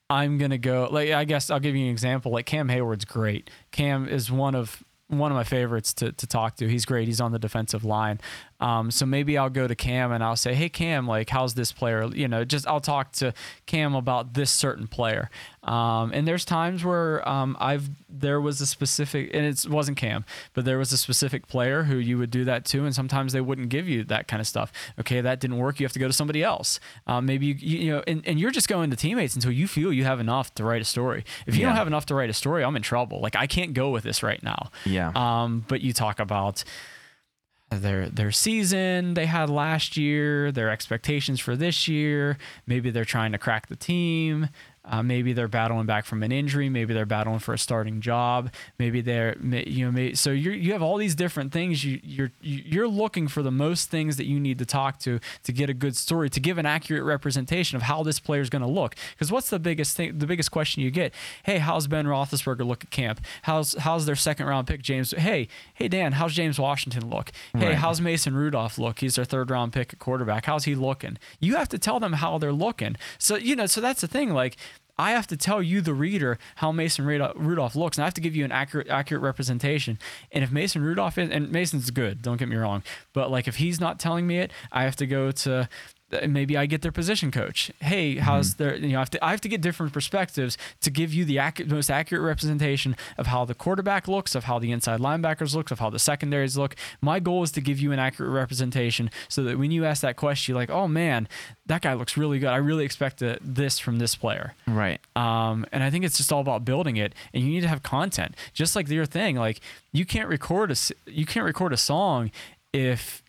[0.09, 2.31] I'm gonna go like I guess I'll give you an example.
[2.31, 3.49] Like Cam Heyward's great.
[3.71, 6.67] Cam is one of one of my favorites to, to talk to.
[6.67, 7.07] He's great.
[7.07, 8.19] He's on the defensive line.
[8.65, 11.71] Um, so maybe I'll go to Cam and I'll say, Hey Cam, like how's this
[11.71, 12.07] player?
[12.13, 13.33] You know, just I'll talk to
[13.67, 15.29] Cam about this certain player.
[15.63, 20.25] Um, and there's times where um, I've there was a specific and it wasn't Cam,
[20.53, 23.41] but there was a specific player who you would do that to, and sometimes they
[23.41, 24.71] wouldn't give you that kind of stuff.
[24.99, 25.79] Okay, that didn't work.
[25.79, 26.79] You have to go to somebody else.
[27.07, 29.67] Um, maybe you, you you know, and, and you're just going to teammates until you
[29.67, 31.23] feel you have enough to write a story.
[31.47, 31.67] If you Yeah.
[31.69, 33.19] don't have enough to write a story, I'm in trouble.
[33.21, 34.71] Like I can't go with this right now.
[34.85, 35.11] Yeah.
[35.15, 36.63] Um, but you talk about
[37.71, 42.37] their their season they had last year, their expectations for this year.
[42.65, 44.49] Maybe they're trying to crack the team.
[44.87, 46.69] Uh, maybe they're battling back from an injury.
[46.69, 48.51] Maybe they're battling for a starting job.
[48.77, 51.83] Maybe they're you know may, so you you have all these different things.
[51.83, 55.51] You you're you're looking for the most things that you need to talk to to
[55.51, 58.61] get a good story to give an accurate representation of how this player is going
[58.61, 58.95] to look.
[59.11, 60.17] Because what's the biggest thing?
[60.19, 61.13] The biggest question you get?
[61.43, 63.21] Hey, how's Ben Roethlisberger look at camp?
[63.43, 65.11] How's how's their second round pick James?
[65.17, 67.31] Hey hey Dan, how's James Washington look?
[67.57, 67.75] Hey, Right.
[67.75, 68.99] how's Mason Rudolph look?
[68.99, 70.45] He's their third round pick at quarterback.
[70.45, 71.17] How's he looking?
[71.39, 72.95] You have to tell them how they're looking.
[73.17, 74.29] So you know, so that's the thing.
[74.33, 74.57] Like
[74.97, 78.21] I have to tell you, the reader, how Mason Rudolph looks, and I have to
[78.21, 79.99] give you an accurate accurate representation.
[80.31, 82.83] And if Mason Rudolph is, and Mason's good, don't get me wrong,
[83.13, 85.67] but like if he's not telling me it, I have to go to
[86.27, 87.71] maybe I get their position coach.
[87.79, 90.89] Hey, how's their you know I have to I have to get different perspectives to
[90.89, 94.71] give you the accurate, most accurate representation of how the quarterback looks, of how the
[94.71, 96.75] inside linebackers look, of how the secondaries look.
[97.01, 100.15] My goal is to give you an accurate representation so that when you ask that
[100.15, 101.27] question, you're like, oh man,
[101.65, 102.49] that guy looks really good.
[102.49, 104.53] I really expect uh, this from this player.
[104.67, 104.99] right.
[105.15, 107.83] Um, and I think it's just all about building it, and you need to have
[107.83, 109.35] content, just like your thing.
[109.35, 109.59] Like
[109.91, 112.31] you can't record a you can't record a song
[112.73, 113.23] if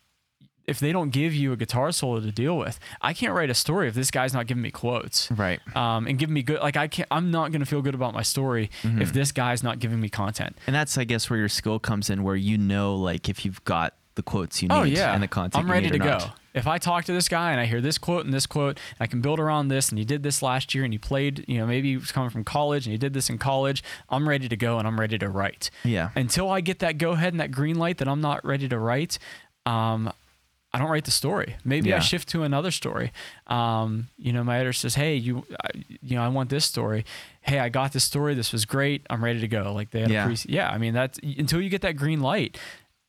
[0.67, 2.79] if they don't give you a guitar solo to deal with.
[3.01, 5.31] I can't write a story if this guy's not giving me quotes.
[5.31, 5.61] Right.
[5.77, 8.23] Um, and giving me good like I can't I'm not gonna feel good about my
[8.23, 9.03] story Mm-hmm.
[9.03, 10.57] if this guy's not giving me content.
[10.67, 13.63] And that's, I guess, where your skill comes in, where you know, like, if you've
[13.65, 16.19] got the quotes you need Oh yeah, and the content I'm ready need to go.
[16.19, 16.39] not.
[16.55, 19.05] If I talk to this guy and I hear this quote and this quote, and
[19.05, 21.59] I can build around this, and he did this last year, and he played, you
[21.59, 23.85] know, maybe he was coming from college and he did this in college.
[24.09, 25.71] I'm ready to go and I'm ready to write.
[25.85, 26.11] Yeah.
[26.17, 28.79] Until I get that go ahead and that green light that I'm not ready to
[28.79, 29.19] write,
[29.67, 30.11] um,
[30.73, 31.57] I don't write the story.
[31.65, 33.13] Maybe I shift to another story.
[33.47, 35.69] Um, you know, my editor says, "Hey, you, I,
[36.03, 37.05] you know, I want this story.
[37.41, 38.35] Hey, I got this story.
[38.35, 39.07] This was great.
[39.09, 40.25] I'm ready to go." Like they had Yeah.
[40.25, 40.37] a pre.
[40.49, 42.59] Yeah, I mean that's until you get that green light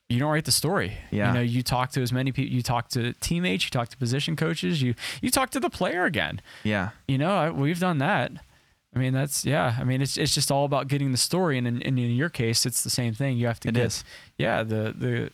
[0.10, 0.94] you don't write the story.
[1.12, 1.28] Yeah.
[1.28, 3.98] You know, you talk to as many people, you talk to teammates, you talk to
[3.98, 6.40] position coaches, you you talk to the player again.
[6.64, 6.92] Yeah.
[7.10, 8.32] You know, I, we've done that.
[8.96, 9.76] I mean, that's yeah.
[9.78, 12.30] I mean, it's it's just all about getting the story, and in, and in your
[12.30, 13.36] case, it's the same thing.
[13.38, 14.04] You have to It get is.
[14.38, 15.30] yeah the the.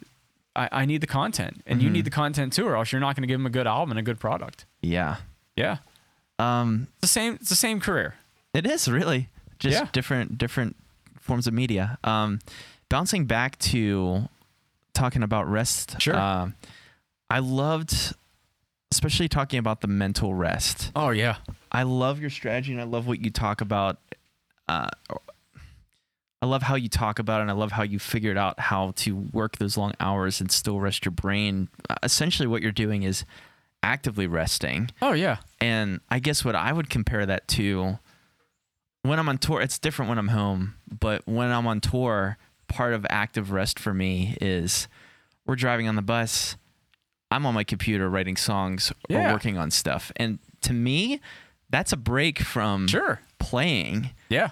[0.56, 1.94] I, I need the content, and you Mhm.
[1.94, 3.92] need the content too, or else you're not going to give them a good album
[3.92, 4.66] and a good product.
[4.82, 5.18] Yeah.
[5.56, 5.78] Yeah,
[6.40, 7.34] Um, it's the same.
[7.36, 8.16] It's the same career.
[8.54, 9.30] it is really.
[9.60, 9.88] just Yeah.
[9.94, 10.76] different different
[11.20, 11.98] forms of media.
[12.04, 12.40] Um,
[12.90, 14.28] bouncing back to
[14.94, 16.02] talking about rest.
[16.02, 16.16] Sure.
[16.16, 16.50] Uh,
[17.30, 18.14] I loved,
[18.92, 20.92] especially talking about the mental rest.
[20.96, 21.38] Oh yeah.
[21.72, 23.98] I love your strategy and I love what you talk about.
[24.68, 24.90] Uh,
[26.44, 28.92] I love how you talk about it and I love how you figured out how
[28.98, 31.70] to work those long hours and still rest your brain.
[31.90, 33.24] Uh, essentially, what you're doing is
[33.82, 34.90] actively resting.
[35.02, 35.38] Oh yeah.
[35.62, 37.98] And I guess what I would compare that to
[39.04, 42.38] when I'm on tour, it's different when I'm home, but when I'm on tour,
[42.68, 44.90] part of active rest for me is
[45.46, 46.58] we're driving on the bus,
[47.32, 49.30] I'm on my computer writing songs Yeah.
[49.30, 50.12] or working on stuff.
[50.18, 51.22] And to me,
[51.70, 53.22] that's a break from Sure.
[53.40, 54.50] playing, Yeah.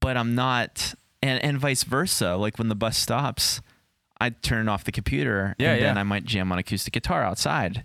[0.00, 2.36] But I'm not and and vice versa.
[2.36, 3.60] Like when the bus stops,
[4.20, 5.98] I turn off the computer Yeah, and then.
[5.98, 7.84] I might jam on acoustic guitar outside.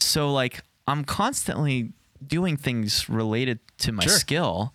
[0.00, 1.92] So like I'm constantly
[2.26, 4.12] doing things related to my Sure.
[4.12, 4.74] skill,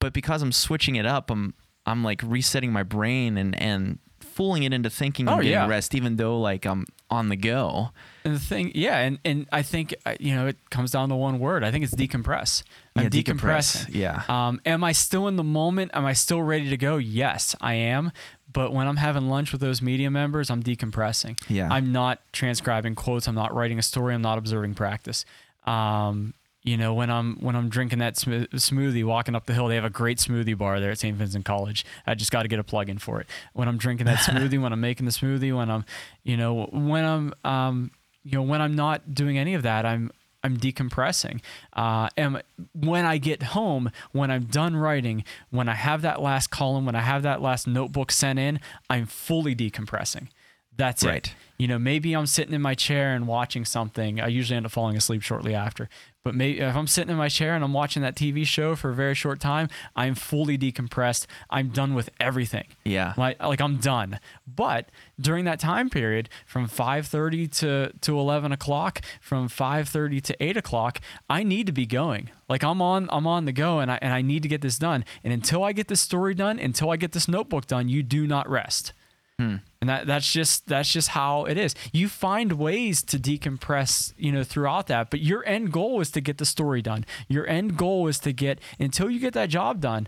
[0.00, 1.54] but because I'm switching it up, I'm
[1.86, 3.98] I'm like resetting my brain and and
[4.32, 5.66] fooling it into thinking I'm Oh, getting yeah.
[5.68, 7.90] rest, even though like I'm on the go.
[8.24, 11.14] And the thing, yeah, and, and I think uh, you know it comes down to
[11.14, 11.62] one word.
[11.64, 12.62] I think it's decompress.
[12.96, 13.94] I'm Yeah, decompressing.
[13.94, 14.22] Yeah.
[14.28, 15.90] Um, am I still in the moment?
[15.94, 16.96] Am I still ready to go?
[16.96, 18.12] Yes, I am.
[18.52, 21.40] But when I'm having lunch with those media members, I'm decompressing.
[21.48, 21.68] Yeah.
[21.70, 23.26] I'm not transcribing quotes.
[23.26, 24.14] I'm not writing a story.
[24.14, 25.24] I'm not observing practice.
[25.64, 26.34] Um,
[26.64, 29.74] you know, when I'm when I'm drinking that sm- smoothie, walking up the hill, they
[29.74, 31.16] have a great smoothie bar there at St.
[31.16, 31.84] Vincent College.
[32.06, 33.26] I just got to get a plug in for it.
[33.52, 35.84] When I'm drinking that smoothie, when I'm making the smoothie, when I'm,
[36.22, 37.90] you know, when I'm, um,
[38.22, 40.12] you know, when I'm not doing any of that, I'm
[40.44, 41.40] I'm decompressing.
[41.72, 42.42] Uh, and
[42.72, 46.94] when I get home, when I'm done writing, when I have that last column, when
[46.94, 48.60] I have that last notebook sent in,
[48.90, 50.28] I'm fully decompressing.
[50.76, 51.26] That's Right.
[51.28, 51.34] it.
[51.58, 54.20] You know, maybe I'm sitting in my chair and watching something.
[54.20, 55.88] I usually end up falling asleep shortly after.
[56.24, 58.90] But maybe if I'm sitting in my chair and I'm watching that TV show for
[58.90, 61.26] a very short time, I'm fully decompressed.
[61.50, 62.66] I'm done with everything.
[62.84, 63.12] yeah.
[63.16, 64.18] Like, like I'm done.
[64.46, 64.88] But
[65.20, 71.00] during that time period, from 5:30 to to 11 o'clock, from 5:30 to 8 o'clock,
[71.30, 72.30] I need to be going.
[72.48, 74.78] Like I'm on I'm on the go, and I and I need to get this
[74.78, 75.04] done.
[75.22, 78.26] And until I get this story done, until I get this notebook done, you do
[78.26, 78.92] not rest.
[79.38, 79.56] Hmm.
[79.82, 81.74] And that that's just that's just how it is.
[81.92, 86.20] You find ways to decompress, you know, throughout that, but your end goal is to
[86.20, 87.04] get the story done.
[87.26, 90.06] Your end goal is to get until you get that job done.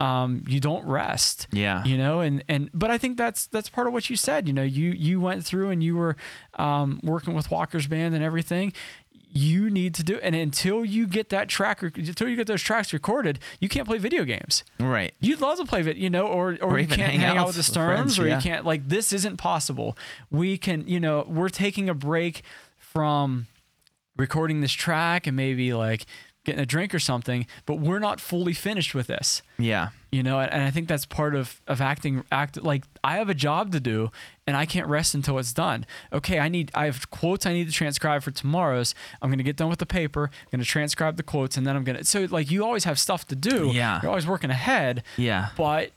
[0.00, 1.46] Um, you don't rest.
[1.52, 1.84] Yeah.
[1.84, 4.48] You know, and and but I think that's that's part of what you said.
[4.48, 6.16] You know, you you went through and you were
[6.58, 8.72] um, working with Walker's band and everything.
[9.34, 12.92] You need to do, and until you get that track, until you get those tracks
[12.92, 14.62] recorded, you can't play video games.
[14.78, 15.14] Right.
[15.20, 17.36] You'd love to play it, you know, or or, Or you can't hang hang, out
[17.38, 18.36] out with the Sterns, friends, or yeah.
[18.36, 19.96] you can't like this isn't possible.
[20.30, 22.42] We can, you know, we're taking a break
[22.76, 23.46] from
[24.18, 26.04] recording this track and maybe like
[26.44, 29.42] getting a drink or something, but we're not fully finished with this.
[29.58, 29.88] Yeah.
[30.10, 32.22] You know, and I think that's part of of acting.
[32.30, 34.10] Act like I have a job to do,
[34.46, 35.86] and I can't rest until it's done.
[36.12, 38.94] Okay, I need I have quotes I need to transcribe for tomorrow's.
[39.22, 40.24] I'm gonna get done with the paper.
[40.24, 42.04] I'm gonna transcribe the quotes, and then I'm gonna.
[42.04, 43.70] So like you always have stuff to do.
[43.72, 44.00] Yeah.
[44.02, 45.48] you're always working ahead, Yeah.
[45.56, 45.92] but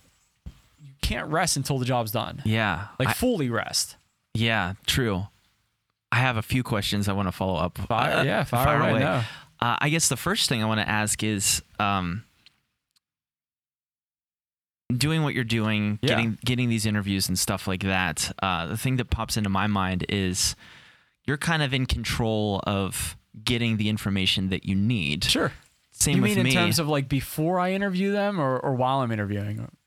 [0.82, 2.42] you can't rest until the job's done.
[2.46, 2.88] Yeah.
[3.00, 3.98] Like I- fully rest.
[4.34, 5.28] Yeah, true.
[6.12, 7.78] I have a few questions I want to follow up.
[7.80, 9.24] Fire- uh, yeah, fire away, no.
[9.66, 12.24] Uh, I guess the first thing I want to ask is um,
[14.96, 16.10] doing what you're doing, Yeah.
[16.10, 18.32] getting getting these interviews and stuff like that.
[18.42, 20.56] Uh, the thing that pops into my mind is
[21.26, 25.24] you're kind of in control of getting the information that you need.
[25.24, 25.52] Sure.
[25.92, 26.54] Same you with mean in me.
[26.54, 29.78] terms of like before I interview them or, or while I'm interviewing them?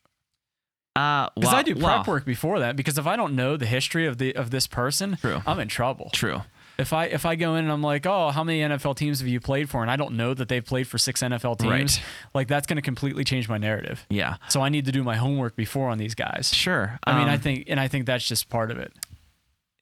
[0.96, 2.04] uh, Because I do prep wow.
[2.14, 2.74] work before that.
[2.74, 5.40] Because if I don't know the history of the of this person, True.
[5.46, 6.10] I'm in trouble.
[6.12, 6.42] True.
[6.78, 9.26] If I if I go in and I'm like, oh, how many NFL teams have
[9.28, 12.00] you played for, and I don't know that they've played for six NFL teams, Right.
[12.34, 14.06] like that's going to completely change my narrative.
[14.10, 14.36] Yeah.
[14.48, 16.54] So I need to do my homework before on these guys.
[16.54, 17.00] Sure.
[17.04, 18.92] I mean, I Um, think, and I think that's just part of it.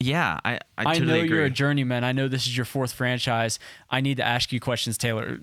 [0.01, 1.28] Yeah, I I, I, know agree.
[1.28, 2.03] you're a journeyman.
[2.05, 3.59] I know this is your fourth franchise.
[3.90, 5.38] I need to ask you questions Taylor.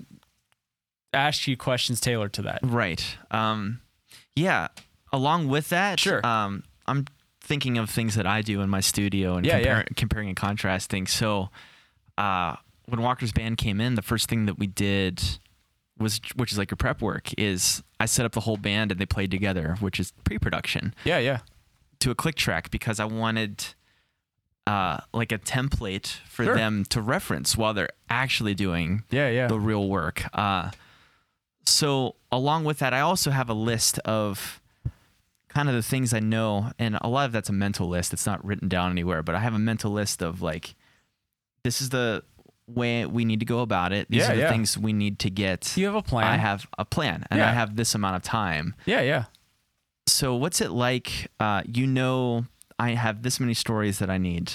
[1.14, 2.60] Ask you questions tailored to that.
[2.64, 3.18] Right.
[3.30, 3.82] Um,
[4.36, 4.70] yeah.
[5.12, 6.26] Along with that, Sure.
[6.26, 7.06] Um, I'm
[7.44, 9.84] thinking of things that I do in my studio and Yeah, compare, yeah.
[9.96, 11.06] comparing and contrasting.
[11.08, 11.50] So,
[12.18, 15.22] uh, when Walker's band came in, the first thing that we did
[15.98, 19.00] was, which is like your prep work, is I set up the whole band and
[19.00, 21.39] they played together, which is pre-production Yeah, yeah.
[22.00, 23.66] to a click track because I wanted
[24.66, 26.56] uh, like a template for Sure.
[26.56, 29.48] them to reference while they're actually doing Yeah, yeah.
[29.48, 30.24] the real work.
[30.34, 30.72] Uh,
[31.66, 34.62] so along with that, I also have a list of
[35.54, 38.14] kind of the things I know, and a lot of that's a mental list.
[38.14, 40.76] It's not written down anywhere, but I have a mental list of like,
[41.64, 42.24] this is the
[42.68, 44.08] way we need to go about it.
[44.10, 44.49] These Yeah, are the yeah.
[44.49, 45.76] things we need to get.
[45.78, 46.28] You have a plan.
[46.28, 48.76] I have a plan, and I have this amount of time.
[48.86, 49.26] Yeah, yeah.
[50.08, 51.32] So, what's it like?
[51.39, 52.45] Uh, you know,
[52.80, 54.54] I have this many stories that I need,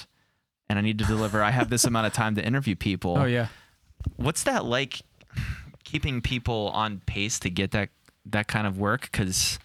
[0.69, 1.43] and I need to deliver.
[1.43, 3.17] I have this amount of time to interview people.
[3.19, 3.49] Oh yeah.
[4.17, 5.03] What's that like?
[5.85, 7.89] Keeping people on pace to get that
[8.27, 9.59] that kind of work because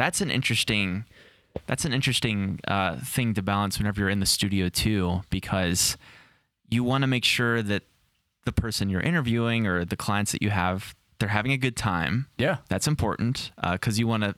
[0.00, 1.04] that's an interesting
[1.66, 5.96] that's an interesting uh, thing to balance whenever you're in the studio too because
[6.70, 7.82] you want to make sure that
[8.46, 12.26] the person you're interviewing or the clients that you have they're having a good time
[12.38, 12.56] Yeah.
[12.70, 14.34] that's important because you want to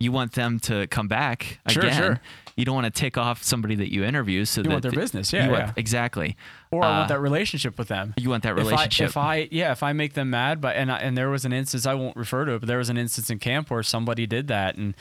[0.00, 1.96] you want them to come back Sure, again.
[1.96, 2.20] sure.
[2.58, 4.44] You don't want to tick off somebody that you interview.
[4.44, 5.72] So You that want their th- business, yeah, want- yeah.
[5.76, 6.36] exactly.
[6.72, 8.12] Or I Uh, want that relationship with them.
[8.18, 9.06] You want that If I- relationship.
[9.10, 11.52] If I, yeah, if I make them mad, but and I, and there was an
[11.52, 14.26] instance I won't refer to it, but there was an instance in camp where somebody
[14.26, 14.94] did that and.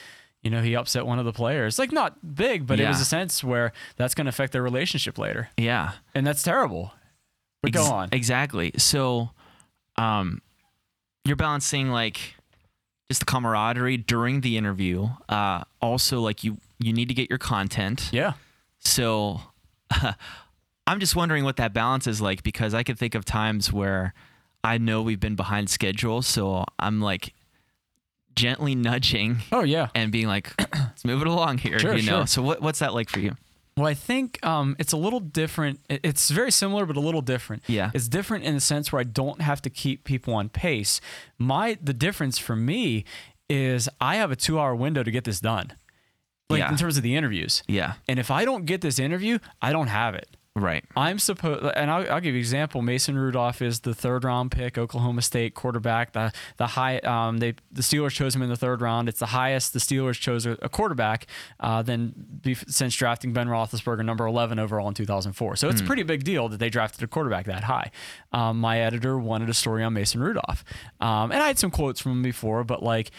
[0.43, 1.77] You know, he upset one of the players.
[1.79, 5.17] Like not big, but it was a sense where that's going to affect their relationship
[5.17, 5.93] later, yeah.
[6.13, 6.93] and that's terrible.
[7.63, 8.09] But Ex- go on.
[8.11, 8.71] Exactly.
[8.77, 9.31] So,
[9.97, 10.41] um,
[11.25, 12.35] you're balancing like
[13.09, 15.07] just the camaraderie during the interview.
[15.29, 18.09] Uh, also, like you you need to get your content.
[18.11, 18.33] Yeah.
[18.79, 19.41] So
[20.87, 24.13] I'm just wondering what that balance is like because I could think of times where
[24.63, 27.33] I know we've been behind schedule, so I'm like
[28.35, 29.87] gently nudging Oh yeah.
[29.95, 32.19] and being like, "Let's move it along here," Sure, you know.
[32.19, 32.27] sure.
[32.27, 33.35] So what what's that like for you?
[33.77, 35.79] Well, I think um, it's a little different.
[35.87, 37.61] It's very similar, but a little different.
[37.67, 37.91] Yeah.
[37.93, 40.99] It's different in the sense where I don't have to keep people on pace.
[41.37, 43.05] My the difference for me
[43.49, 45.73] is I have a two hour window to get this done,
[46.49, 46.69] like Yeah.
[46.71, 47.61] in terms of the interviews.
[47.67, 47.93] Yeah.
[48.07, 50.35] And if I don't get this interview, I don't have it.
[50.57, 50.83] Right.
[50.95, 52.81] I'm supposed, and I'll, I'll give you an example.
[52.81, 56.13] Mason Rudolph is the third round pick, Oklahoma State quarterback.
[56.13, 59.07] The the high, um, they the Steelers chose him in the third round.
[59.07, 61.27] It's the highest the Steelers chose a, quarterback
[61.59, 65.57] uh, than since drafting Ben Roethlisberger, number 11 overall in 2004.
[65.57, 67.91] So it's a pretty big deal that they drafted a quarterback that high.
[68.31, 70.63] Um, my editor wanted a story on Mason Rudolph,
[70.99, 73.11] um, and I had some quotes from him before, but like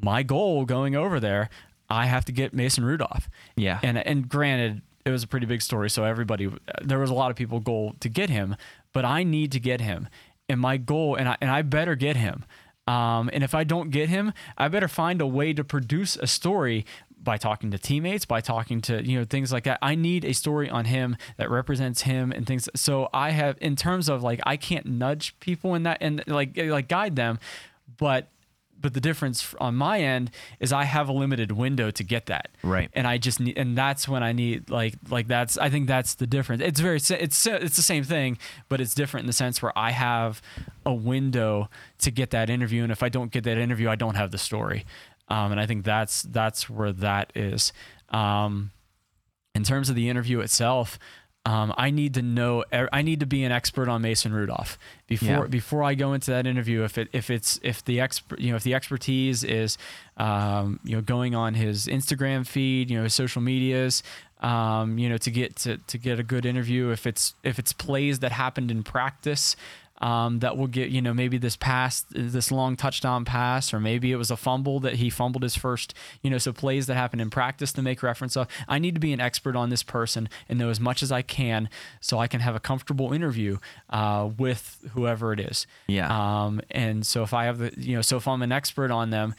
[0.00, 1.50] my goal going over there,
[1.88, 3.28] I have to get Mason Rudolph.
[3.56, 3.80] Yeah.
[3.82, 6.50] And and granted, it was a pretty big story, so everybody
[6.82, 8.56] there was a lot of people goal to get him,
[8.92, 10.08] but I need to get him,
[10.48, 12.44] and my goal, and I and I better get him.
[12.88, 16.26] Um, and if I don't get him, I better find a way to produce a
[16.26, 16.84] story
[17.20, 19.78] by talking to teammates, by talking to you know things like that.
[19.80, 22.68] I need a story on him that represents him and things.
[22.74, 26.56] So I have, in terms of like, I can't nudge people in that and like
[26.56, 27.38] like guide them,
[27.96, 28.28] but
[28.80, 32.50] but the difference on my end is I have a limited window to get that.
[32.62, 32.90] Right.
[32.92, 36.14] And I just need, and that's when I need like like that's I think that's
[36.14, 36.62] the difference.
[36.62, 39.90] It's very it's it's the same thing, but it's different in the sense where I
[39.90, 40.40] have
[40.84, 41.68] a window
[41.98, 44.38] to get that interview, and if I don't get that interview, I don't have the
[44.38, 44.84] story.
[45.28, 47.72] Um, and I think that's that's where that is.
[48.10, 48.70] Um,
[49.54, 50.98] in terms of the interview itself,
[51.46, 52.64] um, I need to know.
[52.74, 54.76] er, I need to be an expert on Mason Rudolph
[55.06, 55.46] before Yeah.
[55.46, 56.82] before I go into that interview.
[56.82, 59.78] If it if it's if the expert you know if the expertise is
[60.16, 64.02] um, you know going on his Instagram feed, you know his social medias,
[64.40, 66.90] um, you know to get to to get a good interview.
[66.90, 69.54] If it's if it's plays that happened in practice.
[69.98, 74.12] Um, that will get you know maybe this pass this long touchdown pass or maybe
[74.12, 77.18] it was a fumble that he fumbled his first you know so plays that happen
[77.18, 80.28] in practice to make reference of i need to be an expert on this person
[80.50, 81.70] and know as much as i can
[82.02, 83.56] so i can have a comfortable interview
[83.88, 86.08] uh, with whoever it is Yeah.
[86.44, 89.08] um, and so if i have the you know so if i'm an expert on
[89.08, 89.34] them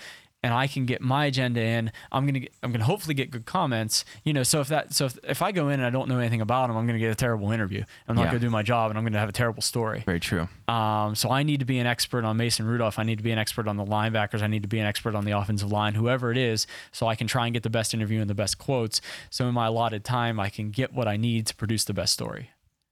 [0.47, 3.45] and I can get my agenda in, I'm gonna get, I'm gonna hopefully get good
[3.45, 4.05] comments.
[4.23, 6.19] You know, so if that so if, if I go in and I don't know
[6.19, 7.83] anything about them, I'm gonna get a terrible interview.
[8.07, 8.27] I'm not Yeah.
[8.27, 10.03] gonna do my job, and I'm gonna have a terrible story.
[10.05, 10.47] Very true.
[10.69, 12.97] Um, so I need to be an expert on Mason Rudolph.
[12.97, 14.41] I need to be an expert on the linebackers.
[14.41, 17.15] I need to be an expert on the offensive line, whoever it is, so I
[17.15, 19.01] can try and get the best interview and the best quotes.
[19.29, 22.13] So in my allotted time, I can get what I need to produce the best
[22.13, 22.51] story.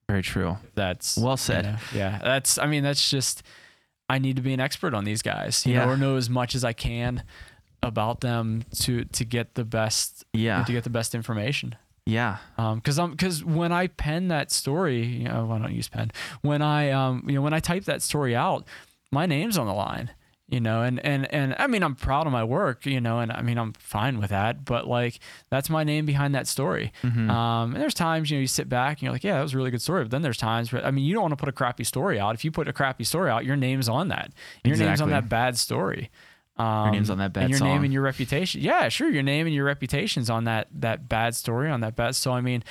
[0.10, 0.58] Very true.
[0.76, 1.66] That's Well you said.
[1.66, 2.58] know, yeah, that's.
[2.58, 3.42] I mean, that's just.
[4.10, 5.86] I need to be an expert on these guys, you Yeah.
[5.86, 7.24] know, or know as much as I can
[7.82, 10.64] about them to to get the best, Yeah.
[10.64, 11.76] to get the best information.
[12.06, 12.38] Yeah.
[12.60, 16.12] Um, cause I'm, cause when I pen that story, you know, I don't use pen.
[16.42, 18.68] When I, um, you know, when I type that story out,
[19.12, 20.12] my name's on the line,
[20.48, 23.32] you know, and, and, and I mean, I'm proud of my work, you know, and
[23.32, 25.20] I mean, I'm fine with that, but like,
[25.50, 26.94] that's my name behind that story.
[27.02, 27.30] Mm-hmm.
[27.32, 29.56] Um, and there's times, you know, you sit back and you're like, yeah, that was
[29.56, 30.04] a really good story.
[30.04, 32.20] But then there's times where, I mean, you don't want to put a crappy story
[32.20, 32.36] out.
[32.36, 34.34] If you put a crappy story out, your name's on that.
[34.64, 36.12] Your name's on that bad story.
[36.58, 38.62] Um, name's on that bad and your name and your reputation.
[38.62, 39.10] Yeah, sure.
[39.10, 42.16] Your name and your reputation's on that that bad story, on that bad.
[42.16, 42.64] So I mean,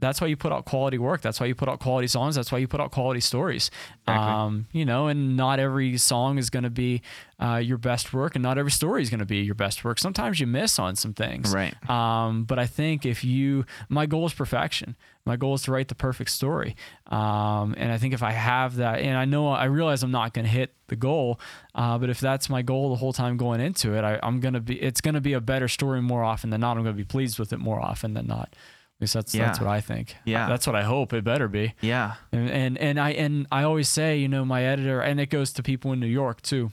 [0.00, 1.20] that's why you put out quality work.
[1.20, 2.36] That's why you put out quality songs.
[2.36, 3.70] That's why you put out quality stories.
[4.06, 4.32] Exactly.
[4.32, 7.02] Um, you know, and not every song is going to be
[7.40, 9.98] uh, your best work, and not every story is going to be your best work.
[9.98, 11.54] Sometimes you miss on some things.
[11.54, 11.74] Right.
[11.88, 14.96] Um, but I think if you, my goal is perfection.
[15.24, 16.74] My goal is to write the perfect story.
[17.06, 20.32] Um, and I think if I have that, and I know I realize I'm not
[20.32, 21.38] going to hit the goal,
[21.74, 24.54] uh, but if that's my goal the whole time going into it, I, I'm going
[24.54, 26.76] to be, it's going to be a better story more often than not.
[26.76, 28.54] I'm going to be pleased with it more often than not.
[28.98, 30.16] At least that's, that's what I think.
[30.24, 30.48] Yeah.
[30.48, 31.74] That's what I hope it better be.
[31.80, 32.14] Yeah.
[32.32, 35.52] And, and and I and I always say, you know, my editor, and it goes
[35.52, 36.72] to people in New York too.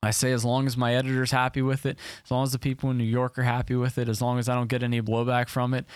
[0.00, 2.88] I say as long as my editor's happy with it, as long as the people
[2.90, 5.48] in New York are happy with it, as long as I don't get any blowback
[5.48, 5.86] from it,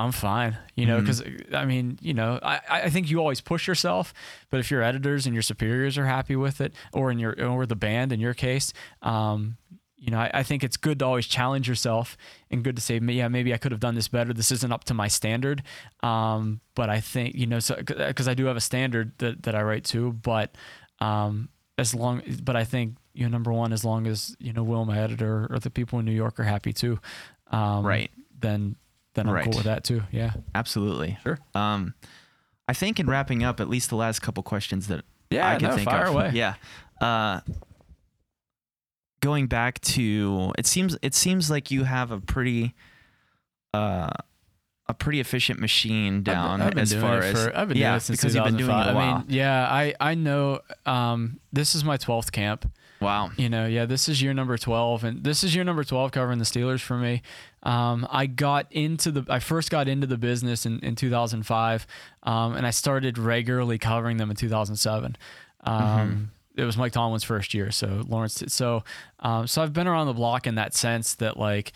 [0.00, 0.56] I'm fine.
[0.74, 1.22] You know, because
[1.54, 4.12] I mean, you know, I, I think you always push yourself,
[4.50, 7.66] but if your editors and your superiors are happy with it, or in your or
[7.66, 8.72] the band in your case,
[9.02, 9.58] um,
[10.04, 12.16] you know, I, I think it's good to always challenge yourself
[12.50, 14.32] and good to say, yeah, maybe I could have done this better.
[14.32, 15.62] This isn't up to my standard.
[16.02, 19.54] Um, but I think, you know, so because I do have a standard that, that
[19.54, 20.56] I write to, but
[20.98, 24.64] um, as long, but I think, you know, number one, as long as, you know,
[24.64, 26.98] Will, my editor, or the people in New York are happy too,
[27.52, 28.10] um, Right.
[28.40, 28.74] then,
[29.14, 29.44] then I'm Right.
[29.44, 30.02] cool with that too.
[30.10, 30.32] Yeah.
[30.52, 31.16] Absolutely.
[31.22, 31.38] Sure.
[31.54, 31.94] Um,
[32.66, 35.68] I think in wrapping up, at least the last couple questions that Yeah, I can
[35.70, 36.14] no, think fire of.
[36.14, 36.30] away.
[36.34, 36.54] Yeah.
[37.00, 37.40] Uh,
[39.22, 42.74] going back to it seems it seems like you have a pretty
[43.72, 44.10] uh
[44.88, 47.96] a pretty efficient machine down I've I've as far it as I've been yeah doing
[47.96, 49.14] it since because you've been doing it a while.
[49.14, 52.70] I mean, yeah, I, I know, um, this is my 12th camp.
[53.00, 53.30] wow.
[53.36, 56.38] You know, yeah, this is year number 12 and this is year number 12 covering
[56.38, 57.22] the Steelers for me.
[57.62, 61.86] Um, I got into the, I first got into the business in, in 2005.
[62.24, 65.16] Um, and I started regularly covering them in 2007.
[65.64, 67.70] Um, it was Mike Tomlin's first year.
[67.70, 68.84] So Lawrence, so,
[69.20, 71.72] um, so I've been around the block in that sense that like,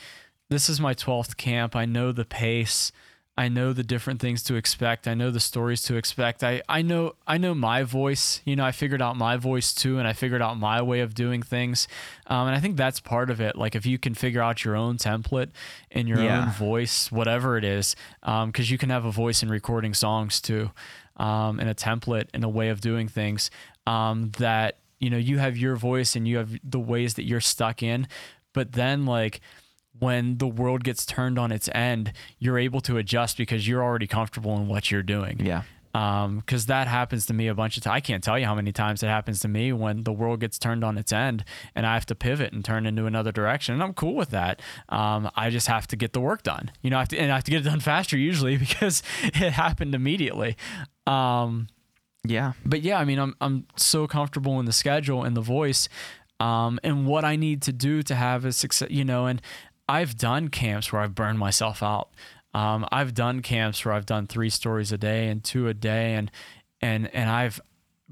[0.51, 1.75] this is my 12th camp.
[1.75, 2.93] I know the pace.
[3.39, 5.07] I know the different things to expect.
[5.07, 6.43] I know the stories to expect.
[6.43, 8.41] I, I know I know my voice.
[8.47, 11.13] You know, I figured out my voice too, and I figured out my way of
[11.13, 11.87] doing things.
[12.29, 13.55] Um, and I think that's part of it.
[13.55, 15.51] Like if you can figure out your own template
[15.91, 16.45] and your Yeah.
[16.45, 20.71] own voice, whatever it is, because you can have a voice in recording songs too,
[21.19, 23.51] um, and a template and a way of doing things
[23.87, 27.41] um, that you know you have your voice and you have the ways that you're
[27.41, 28.07] stuck in.
[28.53, 29.41] But then like
[29.99, 34.07] when the world gets turned on its end, you're able to adjust because you're already
[34.07, 35.45] comfortable in what you're doing.
[35.45, 35.63] Yeah.
[35.95, 37.95] Um, cause that happens to me a bunch of times.
[37.95, 40.59] I can't tell you how many times it happens to me when the world gets
[40.59, 41.43] turned on its end
[41.75, 43.73] and I have to pivot and turn into another direction.
[43.73, 44.61] And I'm cool with that.
[44.91, 47.33] Um, I just have to get the work done, you know, I have to, and
[47.33, 50.57] I have to get it done faster usually because it happened immediately.
[51.07, 51.69] Um,
[52.29, 52.53] Yeah.
[52.65, 55.89] but yeah, I mean, I'm I'm so comfortable in the schedule and the voice,
[56.41, 58.91] um, and what I need to do to have a success.
[58.91, 59.41] You know, and
[59.89, 62.11] I've done camps where I've burned myself out.
[62.55, 66.15] Um, I've done camps where I've done three stories a day and two a day,
[66.15, 66.31] and
[66.81, 67.61] and and I've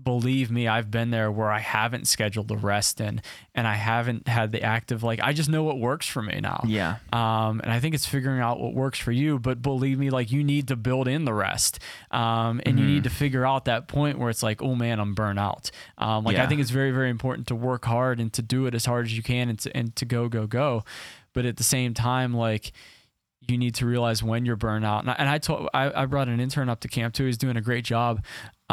[0.00, 3.22] believe me, I've been there where I haven't scheduled the rest in,
[3.54, 6.64] and I haven't had the active like I just know what works for me now.
[6.66, 6.96] Yeah.
[7.12, 9.38] Um, and I think it's figuring out what works for you.
[9.38, 11.78] But believe me, like you need to build in the rest,
[12.10, 15.14] um, and you need to figure out that point where it's like, oh man, I'm
[15.14, 15.70] burnt out.
[15.98, 18.74] Um, like I think it's very, very important to work hard and to do it
[18.74, 20.84] as hard as you can, and to and to go, go, go.
[21.32, 22.72] But at the same time, like
[23.48, 25.00] you need to realize when you're burnt out.
[25.00, 27.26] And I, and I told I, I brought an intern up to camp too.
[27.26, 28.24] He's doing a great job.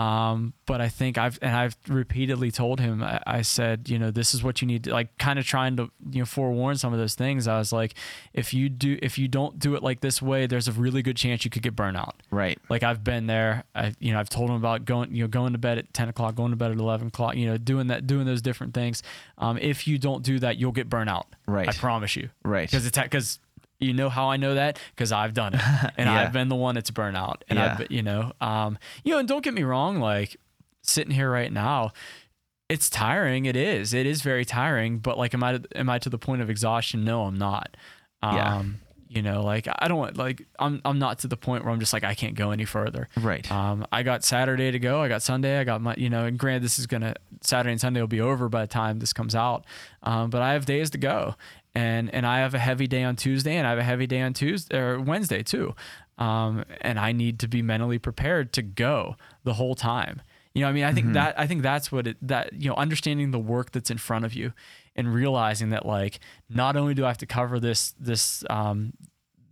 [0.01, 3.03] Um, but I think I've and I've repeatedly told him.
[3.03, 5.75] I, I said, you know, this is what you need to like, kind of trying
[5.77, 7.47] to you know forewarn some of those things.
[7.47, 7.93] I was like,
[8.33, 11.17] if you do, if you don't do it like this way, there's a really good
[11.17, 12.15] chance you could get burnt out.
[12.31, 12.57] Right.
[12.69, 13.63] Like I've been there.
[13.75, 16.09] I you know I've told him about going you know going to bed at ten
[16.09, 17.35] o'clock, going to bed at eleven o'clock.
[17.35, 19.03] You know doing that, doing those different things.
[19.37, 21.27] Um, if you don't do that, you'll get burnt out.
[21.47, 21.67] Right.
[21.67, 22.69] I promise you Right.
[22.69, 23.39] because it's because
[23.81, 25.61] you know how I know that because I've done it
[25.97, 26.21] and Yeah.
[26.21, 27.77] I've been the one that's burnt out and Yeah.
[27.79, 30.37] I've you know um you know and don't get me wrong like
[30.83, 31.91] sitting here right now
[32.69, 36.09] it's tiring it is it is very tiring but like am I am I to
[36.09, 37.75] the point of exhaustion no I'm not
[38.23, 38.63] um Yeah.
[39.09, 41.79] you know like I don't want like I'm I'm not to the point where I'm
[41.79, 43.49] just like I can't go any further Right.
[43.51, 45.01] um, I got Saturday to go.
[45.01, 45.59] I got Sunday.
[45.59, 48.21] I got my, you know, and granted, this is gonna Saturday and Sunday will be
[48.21, 49.65] over by the time this comes out.
[50.03, 51.35] Um, but I have days to go,
[51.75, 54.21] and and I have a heavy day on Tuesday, and I have a heavy day
[54.21, 55.75] on Tuesday or Wednesday too.
[56.17, 60.21] Um, and I need to be mentally prepared to go the whole time.
[60.53, 62.75] You know, I mean, I think that I think that's what it that you know,
[62.75, 64.51] understanding the work that's in front of you,
[64.95, 66.19] and realizing that like
[66.49, 68.93] not only do I have to cover this this um,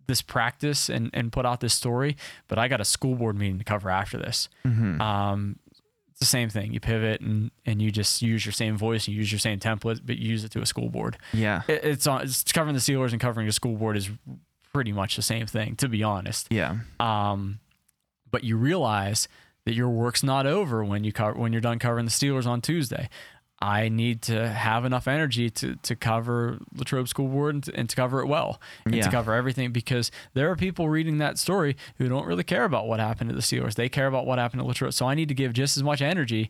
[0.07, 2.17] this practice and, and put out this story,
[2.47, 4.49] but I got a school board meeting to cover after this.
[4.65, 4.99] Mhm.
[4.99, 5.59] Um,
[6.19, 6.73] it's the same thing.
[6.73, 10.01] You pivot and, and you just use your same voice, you use your same template,
[10.03, 11.17] but you use it to a school board.
[11.31, 11.61] Yeah.
[11.67, 14.09] It, it's on, it's covering the Steelers and covering a school board is
[14.73, 16.47] pretty much the same thing, to be honest.
[16.49, 16.79] Yeah.
[16.99, 17.59] Um,
[18.29, 19.29] but you realize
[19.65, 22.61] that your work's not over when you cover when you're done covering the Steelers on
[22.61, 23.09] Tuesday.
[23.61, 27.89] I need to have enough energy to to cover Latrobe School Board and to, and
[27.89, 29.03] to cover it well and Yeah.
[29.03, 32.87] to cover everything because there are people reading that story who don't really care about
[32.87, 33.75] what happened to the Steelers.
[33.75, 34.93] They care about what happened to Latrobe.
[34.93, 36.49] So I need to give just as much energy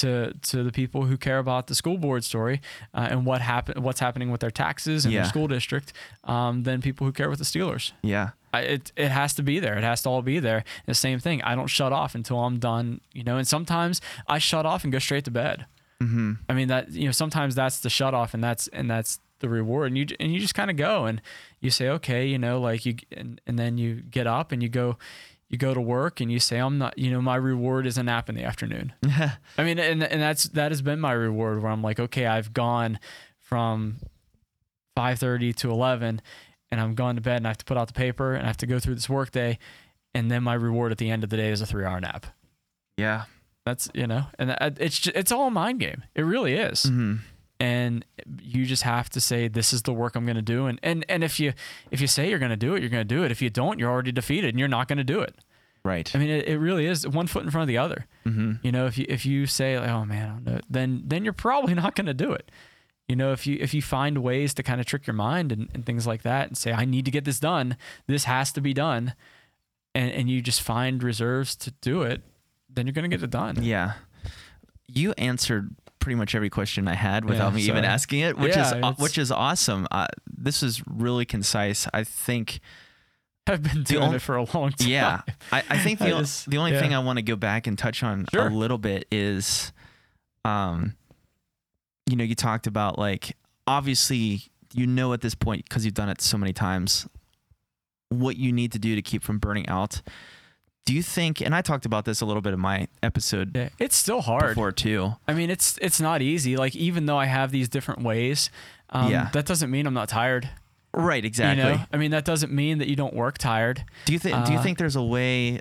[0.00, 2.60] to to the people who care about the school board story
[2.92, 5.20] uh, and what happened, what's happening with their taxes and Yeah.
[5.22, 5.92] their school district,
[6.24, 7.92] um, than people who care with the Steelers.
[8.02, 8.30] Yeah.
[8.52, 9.76] I, it it has to be there.
[9.78, 10.64] It has to all be there.
[10.86, 11.42] The same thing.
[11.42, 13.00] I don't shut off until I'm done.
[13.12, 15.66] You know, and sometimes I shut off and go straight to bed.
[16.02, 16.32] Mm-hmm.
[16.48, 19.48] I mean that you know sometimes that's the shut off and that's and that's the
[19.48, 21.20] reward and you and you just kind of go and
[21.60, 24.68] you say okay you know like you and, and then you get up and you
[24.68, 24.96] go
[25.48, 28.02] you go to work and you say I'm not you know my reward is a
[28.02, 28.92] nap in the afternoon.
[29.58, 32.52] I mean and and that's that has been my reward where I'm like okay I've
[32.52, 32.98] gone
[33.40, 33.96] from
[34.96, 36.20] 5:30 to 11
[36.70, 38.46] and I'm going to bed and I have to put out the paper and I
[38.46, 39.58] have to go through this work day
[40.14, 42.26] and then my reward at the end of the day is a 3-hour nap.
[42.96, 43.24] yeah.
[43.68, 46.02] That's you know, and it's ju- it's all a mind game.
[46.14, 47.16] It really is, Mm-hmm.
[47.60, 48.04] and
[48.40, 51.04] you just have to say this is the work I'm going to do, and and
[51.08, 51.52] and if you
[51.90, 53.30] if you say you're going to do it, you're going to do it.
[53.30, 55.34] If you don't, you're already defeated, and you're not going to do it.
[55.84, 56.10] Right.
[56.14, 58.06] I mean, it, it really is one foot in front of the other.
[58.26, 58.54] mm-hmm.
[58.62, 61.24] You know, if you if you say like, oh man, I don't know, then then
[61.24, 62.50] you're probably not going to do it.
[63.08, 65.68] You know, if you if you find ways to kind of trick your mind and,
[65.74, 68.60] and things like that, and say I need to get this done, this has to
[68.60, 69.14] be done,
[69.94, 72.22] and and you just find reserves to do it,
[72.68, 73.62] then you're going to get it done.
[73.62, 73.94] Yeah.
[74.86, 78.54] You answered pretty much every question I had without Yeah, me even asking it, which
[78.56, 79.86] Yeah, is which is awesome.
[79.90, 81.86] Uh, this is really concise.
[81.92, 82.60] I think
[83.46, 84.88] I've been doing only- it for a long time.
[84.88, 85.20] yeah.
[85.52, 86.80] I, I think the I just- the only yeah.
[86.80, 88.46] thing I want to go back and touch on Sure.
[88.46, 89.72] a little bit is
[90.44, 90.94] um
[92.08, 94.42] you know, you talked about like obviously
[94.72, 97.06] you know at this point because you've done it so many times
[98.10, 100.00] what you need to do to keep from burning out.
[100.88, 103.68] Do you think and I talked about this a little bit in my episode Yeah,
[103.78, 104.52] it's still hard.
[104.52, 105.16] before too.
[105.28, 106.56] I mean, it's it's not easy.
[106.56, 108.48] Like even though I have these different ways,
[108.88, 109.28] um, Yeah.
[109.34, 110.48] that doesn't mean I'm not tired.
[110.94, 111.62] Right, exactly.
[111.62, 113.84] You know, I mean that doesn't mean that you don't work tired.
[114.06, 115.60] Do you think do you Uh, think there's a way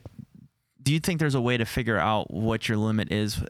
[0.81, 3.43] do you think there's a way to figure out what your limit is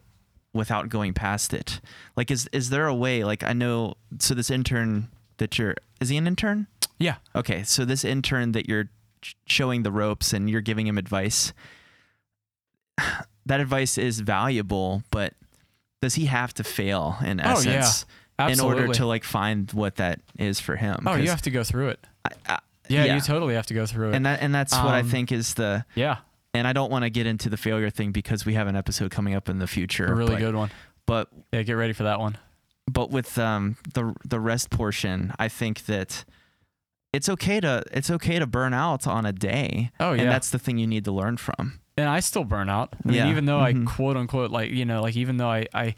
[0.54, 1.80] without going past it?
[2.16, 6.10] Like is is there a way like I know so this intern that you're is
[6.10, 6.66] he an intern?
[6.98, 7.18] Yeah.
[7.36, 8.90] Okay, so this intern that you're
[9.46, 11.54] showing the ropes and you're giving him advice
[13.46, 15.34] that advice is valuable, but
[16.02, 17.80] does he have to fail in Oh, yeah.
[17.80, 18.06] essence
[18.40, 21.04] in order to like find what that is for him?
[21.08, 22.06] oh, you have to go through it.
[22.26, 22.60] I- I-
[22.90, 23.16] Yeah, yeah.
[23.16, 24.16] you totally have to go through it.
[24.16, 26.18] and that and that's what I Um, think is the yeah,
[26.54, 29.12] and I don't want to get into the failure thing because we have an episode
[29.12, 30.06] coming up in the future.
[30.06, 30.72] a really but, good one.
[31.06, 32.38] But Yeah, get ready for that one.
[32.90, 36.24] but with um the the rest portion, I think that
[37.14, 39.92] it's okay to it's okay to burn out on a day.
[40.00, 41.80] Oh yeah, And that's the thing you need to learn from.
[41.98, 42.90] and I still burn out.
[43.08, 43.24] I Yeah.
[43.24, 43.88] mean, even though Mhm.
[43.88, 45.96] I quote unquote like you know like even though I I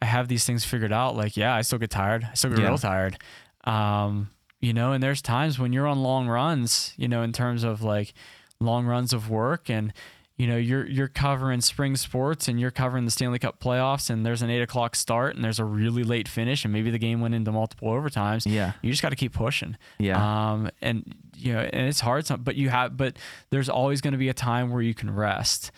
[0.00, 2.24] I have these things figured out, like yeah, I still get tired.
[2.30, 2.68] I still get Yeah.
[2.68, 3.18] real tired.
[3.64, 7.64] Um, you know, and there's times when you're on long runs, you know, in terms
[7.64, 8.14] of like
[8.60, 9.92] long runs of work and
[10.36, 14.24] you know you're you're covering spring sports and you're covering the Stanley Cup playoffs and
[14.24, 17.20] there's an eight o'clock start and there's a really late finish and maybe the game
[17.20, 18.50] went into multiple overtimes.
[18.50, 18.72] Yeah.
[18.82, 19.76] You just got to keep pushing.
[19.98, 20.16] Yeah.
[20.52, 23.16] Um, and you know, and it's hard, but you have, but
[23.50, 25.70] there's always going to be a time where you can rest.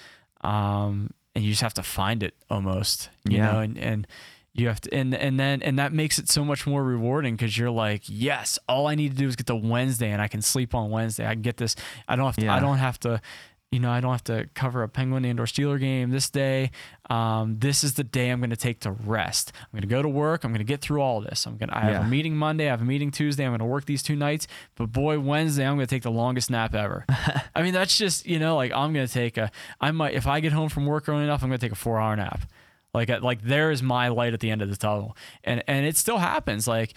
[0.42, 3.52] Um, and you just have to find it almost, you Yeah.
[3.52, 4.07] know, and, and
[4.52, 7.59] you have to, and, and then, and that makes it so much more rewarding because
[7.59, 10.42] you're like, yes, all I need to do is get to Wednesday and I can
[10.42, 11.26] sleep on Wednesday.
[11.26, 11.74] I can get this.
[12.07, 12.55] I don't have to, Yeah.
[12.55, 13.20] I don't have to,
[13.74, 16.70] you know, I don't have to cover a Penguin and or Steeler game this day.
[17.10, 19.50] Um, this is the day I'm going to take to rest.
[19.60, 20.44] I'm going to go to work.
[20.44, 21.44] I'm going to get through all this.
[21.44, 22.68] I'm going to, I have a meeting Monday.
[22.68, 23.44] I have a meeting Tuesday.
[23.44, 24.46] I'm going to work these two nights.
[24.76, 27.04] But boy, Wednesday, I'm going to take the longest nap ever.
[27.56, 29.50] I mean, that's just, you know, like I'm going to take a,
[29.80, 31.76] I might, if I get home from work early enough, I'm going to take a
[31.76, 32.42] four hour nap.
[32.94, 35.16] Like, like there is my light at the end of the tunnel.
[35.42, 36.68] And, and it still happens.
[36.68, 36.94] Like,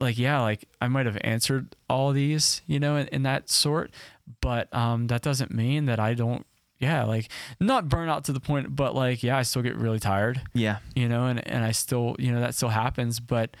[0.00, 3.90] like, yeah, like I might have answered all these, you know, in, in that sort,
[4.40, 6.46] but um, that doesn't mean that I don't,
[6.78, 10.00] yeah, like not burn out to the point, but like, yeah, I still get really
[10.00, 10.78] tired yeah.
[10.94, 13.56] you know, and, and I still, you know, that still happens, but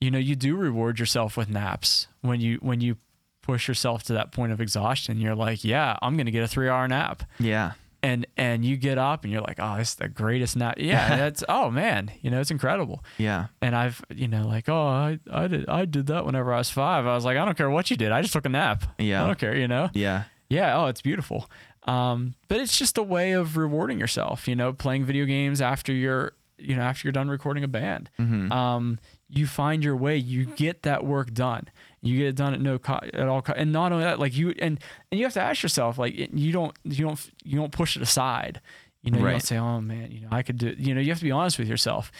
[0.00, 2.96] you know, you do reward yourself with naps when you, when you
[3.42, 6.48] push yourself to that point of exhaustion, you're like, yeah, I'm going to get a
[6.48, 7.72] three hour nap Yeah.
[8.02, 10.74] And, and you get up and you're like, oh, it's the greatest nap.
[10.78, 11.16] Yeah.
[11.16, 13.04] that's, oh man, you know, it's incredible.
[13.18, 13.46] Yeah.
[13.60, 16.70] And I've, you know, like, oh, I, I did, I did that whenever I was
[16.70, 17.06] five.
[17.06, 18.12] I was like, I don't care what you did.
[18.12, 18.84] I just took a nap.
[18.98, 19.24] Yeah.
[19.24, 19.90] I don't care, you know?
[19.94, 20.24] Yeah.
[20.48, 20.78] Yeah.
[20.80, 21.50] Oh, it's beautiful.
[21.84, 25.92] Um, but it's just a way of rewarding yourself, you know, playing video games after
[25.92, 28.10] you're, you know, after you're done recording a band.
[28.18, 28.50] Mhm.
[28.52, 28.98] Um,
[29.30, 31.68] you find your way, you get that work done.
[32.00, 34.36] You get it done at no co- at all, co- and not only that, like
[34.36, 34.78] you and
[35.10, 38.02] and you have to ask yourself, like you don't you don't you don't push it
[38.02, 38.60] aside.
[39.02, 41.08] You know, you don't say, "Oh man, you know, I could do." You know, you
[41.08, 42.10] have to be honest with yourself.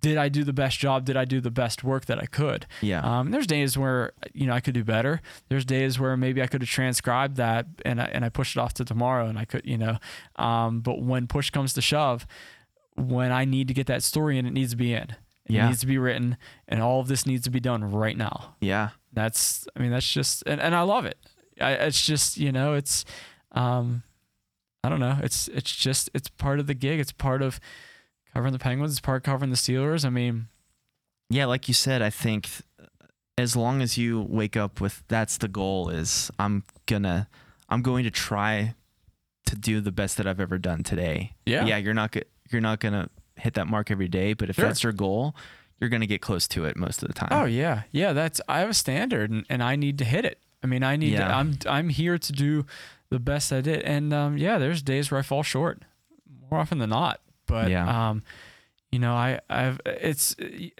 [0.00, 1.04] Did I do the best job?
[1.04, 2.66] Did I do the best work that I could?
[2.82, 3.00] Yeah.
[3.02, 5.20] Um, there's days where you know I could do better.
[5.48, 8.60] There's days where maybe I could have transcribed that and I, and I pushed it
[8.60, 9.98] off to tomorrow and I could you know.
[10.36, 12.26] Um, but when push comes to shove,
[12.94, 15.02] when I need to get that story in, it needs to be in.
[15.46, 15.66] It Yeah.
[15.68, 16.36] needs to be written,
[16.68, 18.56] and all of this needs to be done right now.
[18.60, 18.90] yeah.
[19.12, 21.18] That's I mean that's just and, and I love it.
[21.60, 23.04] I, it's just you know it's
[23.52, 24.02] um,
[24.84, 25.18] I don't know.
[25.22, 27.00] It's it's just it's part of the gig.
[27.00, 27.58] It's part of
[28.32, 28.92] covering the Penguins.
[28.92, 30.04] It's part of covering the Steelers.
[30.04, 30.48] I mean,
[31.30, 32.48] Yeah, like you said, I think
[33.36, 37.28] as long as you wake up with that's the goal is I'm gonna
[37.68, 38.74] I'm going to try
[39.46, 41.34] to do the best that I've ever done today.
[41.46, 41.64] Yeah.
[41.64, 42.14] Yeah, you're not
[42.50, 44.66] you're not gonna hit that mark every day, but if Sure.
[44.66, 45.34] that's your goal,
[45.80, 47.28] you're gonna get close to it most of the time.
[47.30, 48.12] Oh yeah, yeah.
[48.12, 50.38] That's I have a standard, and, and I need to hit it.
[50.62, 51.10] I mean, I need.
[51.12, 51.36] To, Yeah.
[51.38, 52.66] I'm I'm here to do
[53.10, 55.82] the best I did, and um, yeah, there's days where I fall short,
[56.50, 57.20] more often than not.
[57.46, 58.10] But Yeah.
[58.10, 58.22] um,
[58.90, 60.34] you know, I I've it's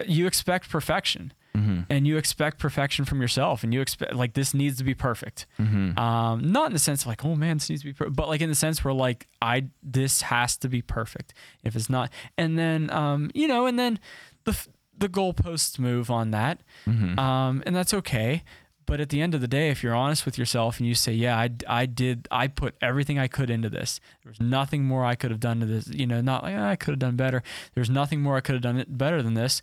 [0.05, 4.53] you expect perfection, hmm and you expect perfection from yourself, and you expect like this
[4.53, 5.45] needs to be perfect.
[5.57, 8.09] hmm Um, not in the sense of like, oh man, this needs to be, per-,
[8.09, 11.33] but like in the sense where like I this has to be perfect.
[11.63, 13.99] If it's not, and then um, you know, and then
[14.43, 14.57] the
[14.99, 18.43] the goalposts move on that, hmm um, and that's okay.
[18.85, 21.13] But at the end of the day, if you're honest with yourself and you say,
[21.13, 23.99] "Yeah, I, I did, I put everything I could into this.
[24.23, 25.87] There's nothing more I could have done to this.
[25.89, 27.43] You know, not like "Ah, I could have done better.
[27.75, 29.61] There's nothing more I could have done it better than this."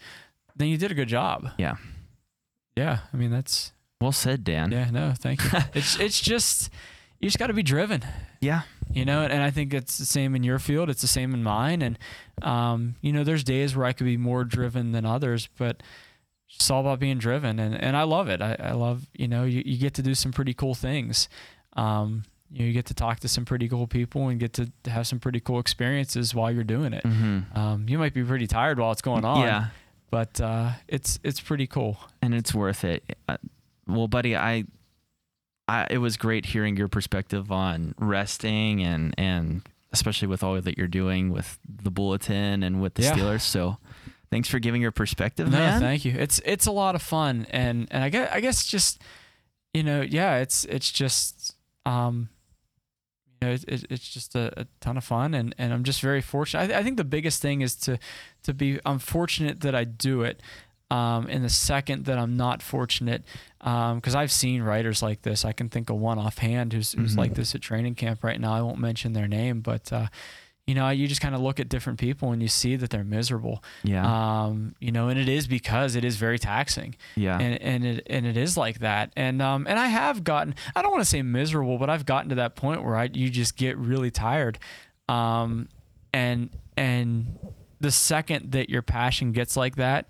[0.54, 1.50] Then you did a good job.
[1.58, 1.74] Yeah.
[2.76, 4.70] Yeah, I mean that's Well said, Dan.
[4.70, 4.90] yeah.
[4.90, 5.58] No, thank you.
[5.74, 6.70] it's it's just
[7.20, 8.04] you just got to be driven
[8.46, 8.62] Yeah.
[8.92, 11.42] you know and i think it's the same in your field it's the same in
[11.42, 11.98] mine and
[12.42, 15.82] um, you know there's days where i could be more driven than others but
[16.54, 19.44] it's all about being driven and, and i love it I, I love you know
[19.44, 21.28] you, you get to do some pretty cool things
[21.74, 24.70] um, you, know, you get to talk to some pretty cool people and get to
[24.86, 28.46] have some pretty cool experiences while you're doing it hmm um, you might be pretty
[28.46, 29.66] tired while it's going on Yeah.
[30.10, 33.02] but uh, it's it's pretty cool and it's worth it.
[33.28, 33.36] Uh,
[33.88, 34.64] well, buddy, I,
[35.68, 39.62] I, it was great hearing your perspective on resting and and
[39.92, 43.14] especially with all that you're doing with the bulletin and with the Yeah.
[43.14, 43.40] Steelers.
[43.42, 43.78] So,
[44.30, 45.80] thanks for giving your perspective, No, man.
[45.80, 46.14] thank you.
[46.18, 49.00] It's it's a lot of fun, and and I guess I guess just
[49.74, 52.28] you know yeah, it's it's just um
[53.40, 56.00] you know it, it, it's just a, a ton of fun, and and I'm just
[56.00, 56.70] very fortunate.
[56.70, 57.98] I, I think the biggest thing is to
[58.44, 60.40] to be I'm fortunate that I do it.
[60.90, 63.24] Um, and the second that I'm not fortunate,
[63.58, 67.18] because I've seen writers like this, I can think of one offhand who's who's Mhm.
[67.18, 68.52] like this at training camp right now.
[68.52, 70.06] I won't mention their name, but uh,
[70.64, 73.04] you know, you just kind of look at different people and you see that they're
[73.04, 74.04] miserable yeah,
[74.44, 78.06] um, you know, and it is because it is very taxing, yeah, and and it
[78.08, 81.08] and it is like that, and um, and I have gotten, I don't want to
[81.10, 84.58] say miserable, but I've gotten to that point where I you just get really tired,
[85.08, 85.68] um,
[86.12, 87.38] and and
[87.80, 90.06] the second that your passion gets like that.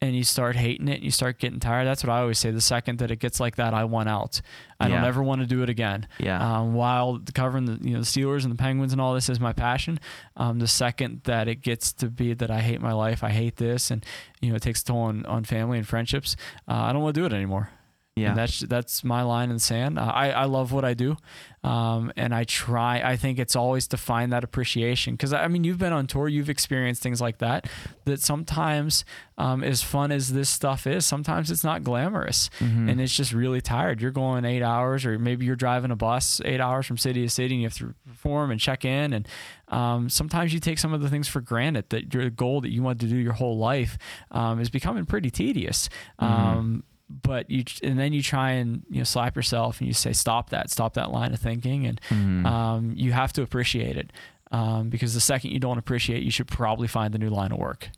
[0.00, 1.84] And you start hating it, and you start getting tired.
[1.84, 2.52] That's what I always say.
[2.52, 4.40] The second that it gets like that, I want out.
[4.78, 4.94] I Yeah.
[4.94, 6.06] don't ever want to do it again.
[6.20, 9.28] yeah, Um, while covering the you know the Steelers and the Penguins and all this
[9.28, 9.98] is my passion,
[10.36, 13.56] um, the second that it gets to be that I hate my life, I hate
[13.56, 14.04] this, and
[14.40, 16.36] you know it takes a toll on, on family and friendships,
[16.68, 17.70] uh, I don't want to do it anymore.
[18.18, 18.28] Yeah.
[18.30, 19.98] And that's that's my line in the sand.
[19.98, 21.16] Uh, I I love what I do,
[21.64, 23.00] um, and I try.
[23.04, 26.28] I think it's always to find that appreciation because I mean you've been on tour,
[26.28, 27.68] you've experienced things like that.
[28.04, 29.04] That sometimes,
[29.36, 32.90] um, as fun as this stuff is, sometimes it's not glamorous Mhm.
[32.90, 34.00] and it's just really tired.
[34.00, 37.28] You're going eight hours, or maybe you're driving a bus eight hours from city to
[37.28, 39.12] city, and you have to perform and check in.
[39.12, 39.28] And
[39.68, 42.82] um, sometimes you take some of the things for granted that your goal that you
[42.82, 43.98] want to do your whole life
[44.30, 45.88] um, is becoming pretty tedious.
[46.18, 50.12] Um, but you and then you try and you know slap yourself and you say
[50.12, 52.46] stop that, stop that line of thinking, and Mhm.
[52.46, 54.12] um, you have to appreciate it.
[54.50, 57.58] Um, because the second you don't appreciate, you should probably find a new line of
[57.58, 57.90] work.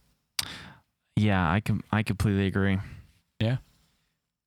[1.16, 2.78] yeah, I com- I completely agree.
[3.40, 3.56] Yeah.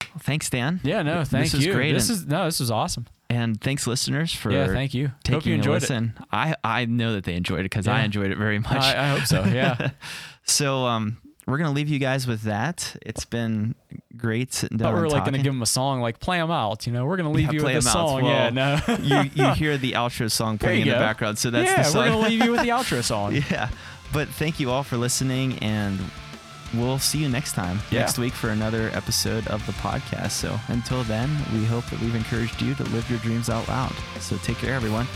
[0.01, 0.80] Well, thanks, Dan.
[0.84, 3.05] Yeah, no, thank This thank is great, This and- is no, this was awesome.
[3.29, 5.12] And thanks, listeners, for yeah, thank you.
[5.24, 6.12] taking Hope you a enjoyed it.
[6.32, 8.71] I I know that they enjoyed it because I enjoyed it very much.
[8.78, 9.43] I, I hope so.
[9.46, 9.89] Yeah.
[10.43, 11.17] so um,
[11.47, 12.95] we're gonna leave you guys with that.
[13.01, 13.75] It's been
[14.15, 14.93] great sitting down.
[14.93, 16.86] we were like going to give them a song, like play them out.
[16.87, 18.24] You know, we're going to leave Yeah, you with a song.
[18.24, 18.79] Well, yeah, no.
[19.01, 21.87] you you hear the outro song playing in you the background, so that's yeah, the
[21.89, 22.07] we're song.
[22.07, 23.36] going to leave you with the outro song.
[23.49, 23.70] yeah,
[24.13, 25.99] but thank you all for listening, and
[26.75, 27.99] we'll see you next time Yeah.
[28.01, 30.32] next week for another episode of the podcast.
[30.32, 33.93] So until then, we hope that we've encouraged you to live your dreams out loud.
[34.20, 35.07] So take care, everyone.